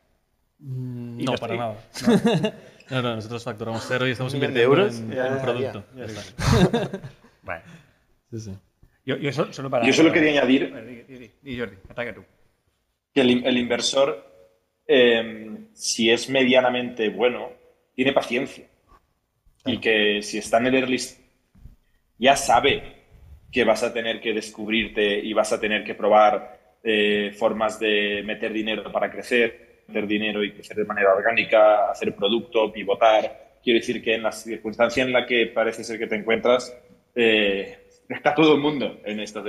Mm, 0.60 1.24
no, 1.24 1.36
para 1.36 1.56
nada. 1.56 1.78
¿No? 2.90 2.96
no, 2.98 3.02
no, 3.02 3.16
nosotros 3.16 3.44
facturamos 3.44 3.84
cero 3.88 4.08
y 4.08 4.12
estamos 4.12 4.34
invirtiendo 4.34 4.62
euros? 4.64 5.00
en, 5.00 5.12
Ya, 5.12 5.28
en 5.28 5.34
un 5.34 5.42
producto. 5.42 5.86
ya, 5.96 6.06
Ya 6.06 6.14
ya. 6.14 6.20
está. 6.22 7.00
Vale. 7.44 7.64
Sí, 8.32 8.40
sí. 8.40 8.52
Yo, 9.06 9.18
yo 9.18 9.32
solo, 9.34 9.52
solo 9.54 9.70
para... 9.70 9.86
Yo 9.86 9.92
solo 9.94 10.12
quería 10.14 10.42
añadir- 10.42 11.32
di, 11.42 11.58
Jordi, 11.60 11.76
ataca 11.90 12.14
tú. 12.14 12.24
que 13.14 13.22
el, 13.22 13.32
in- 13.32 13.46
el 13.46 13.58
inversor, 13.58 14.26
eh, 14.88 15.68
si 15.74 16.10
es 16.10 16.30
medianamente 16.30 17.10
bueno, 17.10 17.50
tiene 17.96 18.14
paciencia. 18.14 18.66
Y 19.66 19.78
que 19.80 20.22
si 20.22 20.38
está 20.38 20.58
en 20.58 20.68
el 20.68 20.76
early 20.76 21.02
ya 22.18 22.36
sabe 22.36 23.04
que 23.52 23.64
vas 23.64 23.84
a 23.84 23.94
tener 23.94 24.20
que 24.22 24.34
descubrirte 24.34 25.20
y 25.20 25.32
vas 25.34 25.52
a 25.54 25.60
tener 25.60 25.84
que 25.84 25.96
probar 25.96 26.78
eh, 26.84 27.34
formas 27.38 27.80
de 27.80 28.24
meter 28.26 28.52
dinero 28.54 28.92
para 28.92 29.12
crecer, 29.12 29.73
meter 29.94 30.08
dinero 30.08 30.44
y 30.44 30.52
crecer 30.52 30.78
de 30.78 30.86
manera 30.86 31.14
orgánica, 31.14 31.92
hacer 31.92 32.16
producto, 32.16 32.72
pivotar. 32.72 33.60
Quiero 33.64 33.80
decir 33.80 34.04
que 34.04 34.16
en 34.16 34.24
la 34.24 34.32
circunstancia 34.32 35.04
en 35.04 35.14
la 35.14 35.26
que 35.26 35.48
parece 35.48 35.84
ser 35.84 36.00
que 36.00 36.08
te 36.08 36.16
encuentras, 36.16 36.76
eh, 37.16 37.78
está 38.10 38.34
todo 38.34 38.56
el 38.56 38.62
mundo 38.62 39.00
en 39.06 39.20
estos. 39.20 39.46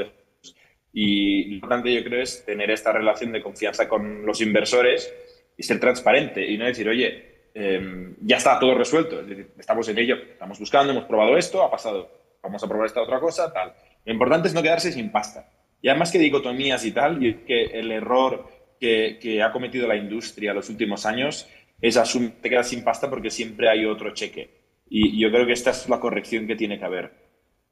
Y 0.93 1.47
lo 1.47 1.55
importante 1.55 1.93
yo 1.93 2.05
creo 2.05 2.23
es 2.23 2.45
tener 2.45 2.71
esta 2.71 2.93
relación 2.93 3.33
de 3.33 3.43
confianza 3.43 3.89
con 3.89 4.25
los 4.27 4.41
inversores 4.43 5.13
y 5.57 5.63
ser 5.63 5.81
transparente 5.81 6.47
y 6.47 6.59
no 6.59 6.67
decir, 6.67 6.89
oye, 6.89 7.49
eh, 7.55 8.15
ya 8.21 8.37
está 8.37 8.59
todo 8.59 8.77
resuelto, 8.77 9.21
es 9.21 9.29
decir, 9.29 9.51
estamos 9.59 9.89
en 9.89 9.99
ello, 9.99 10.17
estamos 10.17 10.59
buscando, 10.59 10.93
hemos 10.93 11.05
probado 11.05 11.37
esto, 11.37 11.63
ha 11.63 11.71
pasado, 11.71 12.11
vamos 12.43 12.63
a 12.63 12.69
probar 12.69 12.87
esta 12.87 13.01
otra 13.01 13.19
cosa, 13.19 13.53
tal. 13.53 13.73
Lo 14.05 14.13
importante 14.13 14.49
es 14.49 14.55
no 14.55 14.63
quedarse 14.63 14.93
sin 14.93 15.11
pasta. 15.11 15.49
Y 15.81 15.89
además 15.89 16.13
que 16.13 16.19
dicotomías 16.19 16.85
y 16.85 16.93
tal, 16.93 17.25
y 17.25 17.35
que 17.45 17.65
el 17.65 17.91
error 17.91 18.47
que, 18.81 19.19
que 19.21 19.43
ha 19.43 19.53
cometido 19.53 19.87
la 19.87 19.97
industria 19.97 20.55
los 20.55 20.69
últimos 20.69 21.07
años 21.07 21.49
es 21.81 21.97
asumir 21.97 22.41
te 22.41 22.51
quedas 22.51 22.69
sin 22.69 22.85
pasta 22.85 23.11
porque 23.11 23.31
siempre 23.31 23.69
hay 23.69 23.85
otro 23.85 24.13
cheque. 24.15 24.63
Y 24.89 25.21
yo 25.21 25.31
creo 25.31 25.47
que 25.47 25.53
esta 25.53 25.71
es 25.71 25.89
la 25.89 26.01
corrección 26.01 26.47
que 26.47 26.57
tiene 26.57 26.79
que 26.79 26.85
haber 26.85 27.25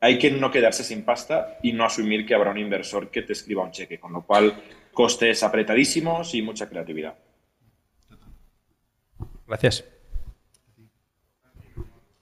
hay 0.02 0.18
que 0.18 0.32
no 0.32 0.50
quedarse 0.50 0.82
sin 0.82 1.04
pasta 1.04 1.58
y 1.62 1.72
no 1.72 1.84
asumir 1.84 2.26
que 2.26 2.34
habrá 2.34 2.50
un 2.50 2.58
inversor 2.58 3.08
que 3.08 3.22
te 3.22 3.34
escriba 3.34 3.62
un 3.62 3.70
cheque, 3.70 4.00
con 4.00 4.12
lo 4.12 4.26
cual 4.26 4.60
costes 4.92 5.44
apretadísimos 5.44 6.34
y 6.34 6.42
mucha 6.42 6.68
creatividad. 6.68 7.16
Gracias. 9.46 9.84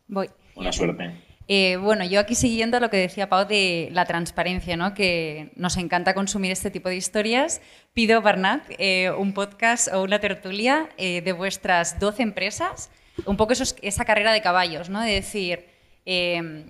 Voy. 0.09 0.29
Buena 0.55 0.73
suerte. 0.73 1.30
Eh, 1.53 1.79
bueno, 1.79 2.05
yo 2.05 2.21
aquí 2.21 2.37
siguiendo 2.37 2.79
lo 2.79 2.91
que 2.91 2.97
decía 2.97 3.29
Pau 3.29 3.45
de 3.45 3.89
la 3.91 4.05
transparencia, 4.05 4.77
¿no? 4.77 4.95
que 4.95 5.51
nos 5.57 5.77
encanta 5.79 6.15
consumir 6.15 6.53
este 6.53 6.71
tipo 6.71 6.89
de 6.89 6.95
historias, 6.95 7.61
pido, 7.93 8.23
Barnat, 8.23 8.63
eh, 8.79 9.11
un 9.11 9.35
podcast 9.35 9.89
o 9.93 10.05
una 10.05 10.21
tertulia 10.21 10.89
eh, 10.97 11.23
de 11.23 11.33
vuestras 11.33 11.99
12 11.99 12.23
empresas, 12.23 12.93
un 13.27 13.37
poco 13.37 13.53
esa 13.53 14.05
carrera 14.05 14.33
de 14.33 14.43
caballos, 14.43 14.91
¿no? 14.91 15.01
de 15.01 15.11
decir, 15.11 15.67
eh, 16.07 16.67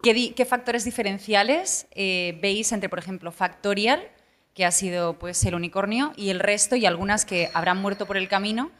¿qué, 0.00 0.32
qué 0.32 0.44
factores 0.44 0.84
diferenciales 0.84 1.88
eh, 1.90 2.38
veis 2.40 2.70
entre, 2.70 2.88
por 2.88 3.00
ejemplo, 3.00 3.32
Factorial, 3.32 4.00
que 4.54 4.64
ha 4.64 4.70
sido 4.70 5.18
pues, 5.18 5.44
el 5.44 5.56
unicornio, 5.56 6.12
y 6.16 6.30
el 6.30 6.38
resto, 6.38 6.76
y 6.76 6.86
algunas 6.86 7.24
que 7.24 7.50
habrán 7.52 7.78
muerto 7.78 8.06
por 8.06 8.16
el 8.16 8.28
camino? 8.28 8.70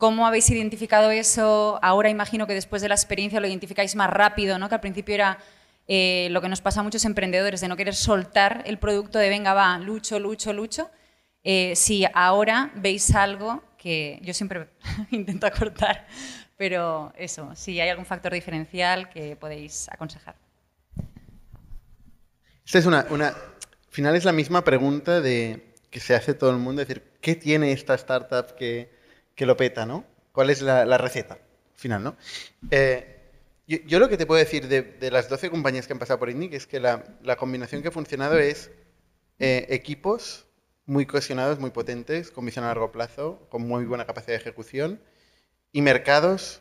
¿Cómo 0.00 0.26
habéis 0.26 0.48
identificado 0.48 1.10
eso? 1.10 1.78
Ahora 1.82 2.08
imagino 2.08 2.46
que 2.46 2.54
después 2.54 2.80
de 2.80 2.88
la 2.88 2.94
experiencia 2.94 3.38
lo 3.38 3.46
identificáis 3.46 3.94
más 3.96 4.08
rápido, 4.08 4.58
¿no? 4.58 4.70
Que 4.70 4.76
al 4.76 4.80
principio 4.80 5.14
era 5.14 5.36
eh, 5.88 6.28
lo 6.30 6.40
que 6.40 6.48
nos 6.48 6.62
pasa 6.62 6.80
a 6.80 6.82
muchos 6.82 7.04
emprendedores, 7.04 7.60
de 7.60 7.68
no 7.68 7.76
querer 7.76 7.94
soltar 7.94 8.62
el 8.64 8.78
producto 8.78 9.18
de 9.18 9.28
venga, 9.28 9.52
va, 9.52 9.76
lucho, 9.76 10.18
lucho, 10.18 10.54
lucho. 10.54 10.90
Eh, 11.44 11.74
si 11.76 12.06
ahora 12.14 12.70
veis 12.76 13.14
algo 13.14 13.62
que 13.76 14.18
yo 14.22 14.32
siempre 14.32 14.70
intento 15.10 15.46
acortar, 15.46 16.06
pero 16.56 17.12
eso, 17.18 17.54
si 17.54 17.78
hay 17.78 17.90
algún 17.90 18.06
factor 18.06 18.32
diferencial 18.32 19.10
que 19.10 19.36
podéis 19.36 19.86
aconsejar. 19.90 20.34
Esta 22.64 22.78
es 22.78 22.86
una, 22.86 23.04
una. 23.10 23.28
Al 23.28 23.34
final 23.90 24.16
es 24.16 24.24
la 24.24 24.32
misma 24.32 24.64
pregunta 24.64 25.20
de 25.20 25.74
que 25.90 26.00
se 26.00 26.14
hace 26.14 26.32
todo 26.32 26.52
el 26.52 26.56
mundo: 26.56 26.80
es 26.80 26.88
decir, 26.88 27.04
¿qué 27.20 27.34
tiene 27.34 27.72
esta 27.72 27.92
startup 27.96 28.56
que, 28.56 28.98
que 29.40 29.46
lo 29.46 29.56
peta, 29.56 29.86
¿no? 29.86 30.04
¿Cuál 30.32 30.50
es 30.50 30.60
la, 30.60 30.98
receta? 30.98 31.32
Al 31.32 31.80
final, 31.80 32.04
¿no? 32.04 32.14
Eh, 32.70 33.22
yo, 33.66 33.98
lo 33.98 34.10
que 34.10 34.18
te 34.18 34.26
puedo 34.26 34.38
decir 34.38 34.68
de, 34.68 35.10
las 35.10 35.30
12 35.30 35.48
compañías 35.48 35.86
que 35.86 35.94
han 35.94 35.98
pasado 35.98 36.18
por 36.18 36.28
INNIC 36.28 36.52
es 36.52 36.66
que 36.66 36.78
la, 36.78 37.36
combinación 37.38 37.80
que 37.80 37.88
ha 37.88 37.90
funcionado 37.90 38.38
es 38.38 38.70
eh, 39.38 39.64
equipos 39.70 40.44
muy 40.84 41.06
cohesionados, 41.06 41.58
muy 41.58 41.70
potentes, 41.70 42.30
con 42.30 42.44
visión 42.44 42.66
a 42.66 42.68
largo 42.68 42.92
plazo, 42.92 43.46
con 43.48 43.66
muy 43.66 43.86
buena 43.86 44.04
capacidad 44.04 44.34
de 44.34 44.42
ejecución 44.42 45.00
y 45.72 45.80
mercados 45.80 46.60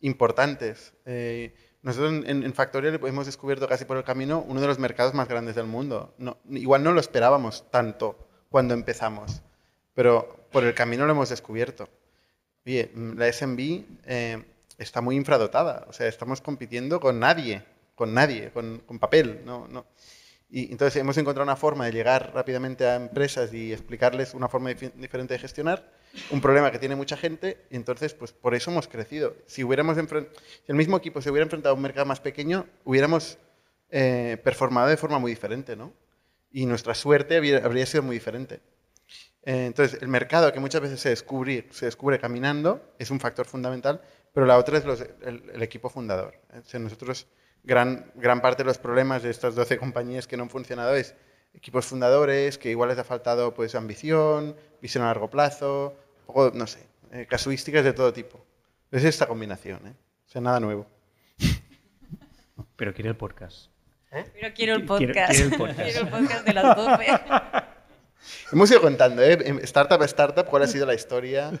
importantes. 0.00 0.92
Eh, 1.06 1.54
nosotros 1.80 2.26
en, 2.26 2.42
en, 2.42 2.52
Factorial 2.52 3.00
hemos 3.06 3.24
descubierto 3.24 3.66
casi 3.66 3.86
por 3.86 3.96
el 3.96 4.04
camino 4.04 4.44
uno 4.46 4.60
de 4.60 4.66
los 4.66 4.78
mercados 4.78 5.14
más 5.14 5.28
grandes 5.28 5.54
del 5.54 5.64
mundo. 5.66 6.14
Igual 6.50 6.82
no 6.82 6.92
lo 6.92 7.00
esperábamos 7.00 7.70
tanto 7.70 8.28
cuando 8.50 8.74
empezamos, 8.74 9.40
pero 9.94 10.46
por 10.52 10.64
el 10.64 10.74
camino 10.74 11.06
lo 11.06 11.12
hemos 11.12 11.30
descubierto. 11.30 11.88
Oye, 12.68 12.90
la 12.94 13.32
SMB 13.32 13.60
eh, 14.04 14.44
está 14.76 15.00
muy 15.00 15.16
infradotada, 15.16 15.86
o 15.88 15.92
sea, 15.94 16.06
estamos 16.06 16.42
compitiendo 16.42 17.00
con 17.00 17.18
nadie, 17.18 17.62
con 17.94 18.12
nadie, 18.12 18.50
con, 18.50 18.80
con 18.80 18.98
papel, 18.98 19.40
no, 19.46 19.66
no. 19.68 19.86
Y 20.50 20.70
entonces 20.70 21.00
hemos 21.00 21.16
encontrado 21.16 21.44
una 21.44 21.56
forma 21.56 21.86
de 21.86 21.92
llegar 21.92 22.30
rápidamente 22.34 22.84
a 22.84 22.96
empresas 22.96 23.54
y 23.54 23.72
explicarles 23.72 24.34
una 24.34 24.48
forma 24.48 24.68
dif 24.68 24.94
diferente 24.96 25.32
de 25.32 25.40
gestionar 25.40 25.90
un 26.30 26.42
problema 26.42 26.70
que 26.70 26.78
tiene 26.78 26.94
mucha 26.94 27.16
gente 27.16 27.64
y 27.70 27.76
entonces 27.76 28.12
pues 28.12 28.32
por 28.32 28.54
eso 28.54 28.70
hemos 28.70 28.86
crecido. 28.86 29.34
Si 29.46 29.64
hubiéramos 29.64 29.96
si 29.96 30.02
el 30.66 30.74
mismo 30.74 30.98
equipo 30.98 31.22
se 31.22 31.30
hubiera 31.30 31.44
enfrentado 31.44 31.72
a 31.72 31.76
un 31.76 31.82
mercado 31.82 32.04
más 32.04 32.20
pequeño, 32.20 32.66
hubiéramos 32.84 33.38
eh, 33.88 34.36
performado 34.44 34.88
de 34.88 34.98
forma 34.98 35.18
muy 35.18 35.30
diferente, 35.30 35.74
¿no? 35.74 35.94
Y 36.52 36.66
nuestra 36.66 36.94
suerte 36.94 37.38
habría, 37.38 37.64
habría 37.64 37.86
sido 37.86 38.02
muy 38.02 38.16
diferente. 38.16 38.60
Eh, 39.44 39.66
entonces, 39.66 40.00
el 40.02 40.08
mercado 40.08 40.52
que 40.52 40.60
muchas 40.60 40.80
veces 40.80 41.00
se 41.00 41.08
descubre, 41.10 41.66
se 41.70 41.86
descubre 41.86 42.18
caminando 42.18 42.94
es 42.98 43.10
un 43.10 43.20
factor 43.20 43.46
fundamental, 43.46 44.00
pero 44.32 44.46
la 44.46 44.58
otra 44.58 44.78
es 44.78 44.84
los, 44.84 45.00
el, 45.00 45.50
el, 45.54 45.62
equipo 45.62 45.88
fundador. 45.88 46.34
O 46.52 46.62
sea, 46.64 46.80
nosotros 46.80 47.26
gran, 47.62 48.12
gran 48.14 48.40
parte 48.40 48.62
de 48.62 48.66
los 48.66 48.78
problemas 48.78 49.22
de 49.22 49.30
estas 49.30 49.54
12 49.54 49.78
compañías 49.78 50.26
que 50.26 50.36
no 50.36 50.42
han 50.44 50.50
funcionado 50.50 50.94
es 50.96 51.14
equipos 51.54 51.86
fundadores, 51.86 52.58
que 52.58 52.70
igual 52.70 52.90
les 52.90 52.98
ha 52.98 53.04
faltado 53.04 53.54
pues 53.54 53.74
ambición, 53.74 54.54
visión 54.82 55.02
a 55.04 55.06
largo 55.06 55.30
plazo, 55.30 55.96
poco, 56.26 56.52
no 56.54 56.66
sé, 56.66 56.86
eh, 57.12 57.26
casuísticas 57.28 57.84
de 57.84 57.92
todo 57.94 58.12
tipo. 58.12 58.44
Es 58.90 59.04
esta 59.04 59.26
combinación, 59.26 59.86
¿eh? 59.86 59.94
O 60.26 60.30
sea, 60.30 60.40
nada 60.40 60.60
nuevo. 60.60 60.86
Pero 62.76 62.92
quiere 62.94 63.10
el 63.10 63.16
podcast. 63.16 63.70
Pero 64.10 64.54
quiero 64.54 64.74
el 64.74 64.86
Quiero- 64.86 64.86
podcast. 64.86 65.32
quiero 65.32 65.46
el 65.50 65.56
podcast. 65.56 65.80
Quiero 65.90 66.00
el 66.00 66.08
podcast 66.08 66.46
de 66.46 66.52
las 66.54 66.76
12. 66.76 67.06
Hemos 68.52 68.70
ido 68.70 68.80
contando, 68.80 69.22
¿eh? 69.22 69.38
En 69.44 69.58
Startup 69.60 70.00
a 70.00 70.04
startup, 70.04 70.46
cuál 70.46 70.62
ha 70.62 70.66
sido 70.66 70.86
la 70.86 70.94
historia, 70.94 71.52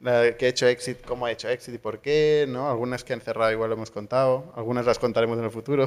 la 0.00 0.36
que 0.36 0.46
ha 0.46 0.48
hecho 0.48 0.66
éxito, 0.66 1.02
cómo 1.06 1.26
ha 1.26 1.30
hecho 1.30 1.48
éxito 1.48 1.74
y 1.74 1.78
por 1.78 2.00
qué, 2.00 2.46
¿no? 2.48 2.68
Algunas 2.70 3.04
que 3.04 3.12
han 3.12 3.20
cerrado 3.20 3.52
igual 3.52 3.70
lo 3.70 3.76
hemos 3.76 3.90
contado, 3.90 4.52
algunas 4.56 4.86
las 4.86 4.98
contaremos 4.98 5.38
en 5.38 5.44
el 5.44 5.50
futuro. 5.50 5.86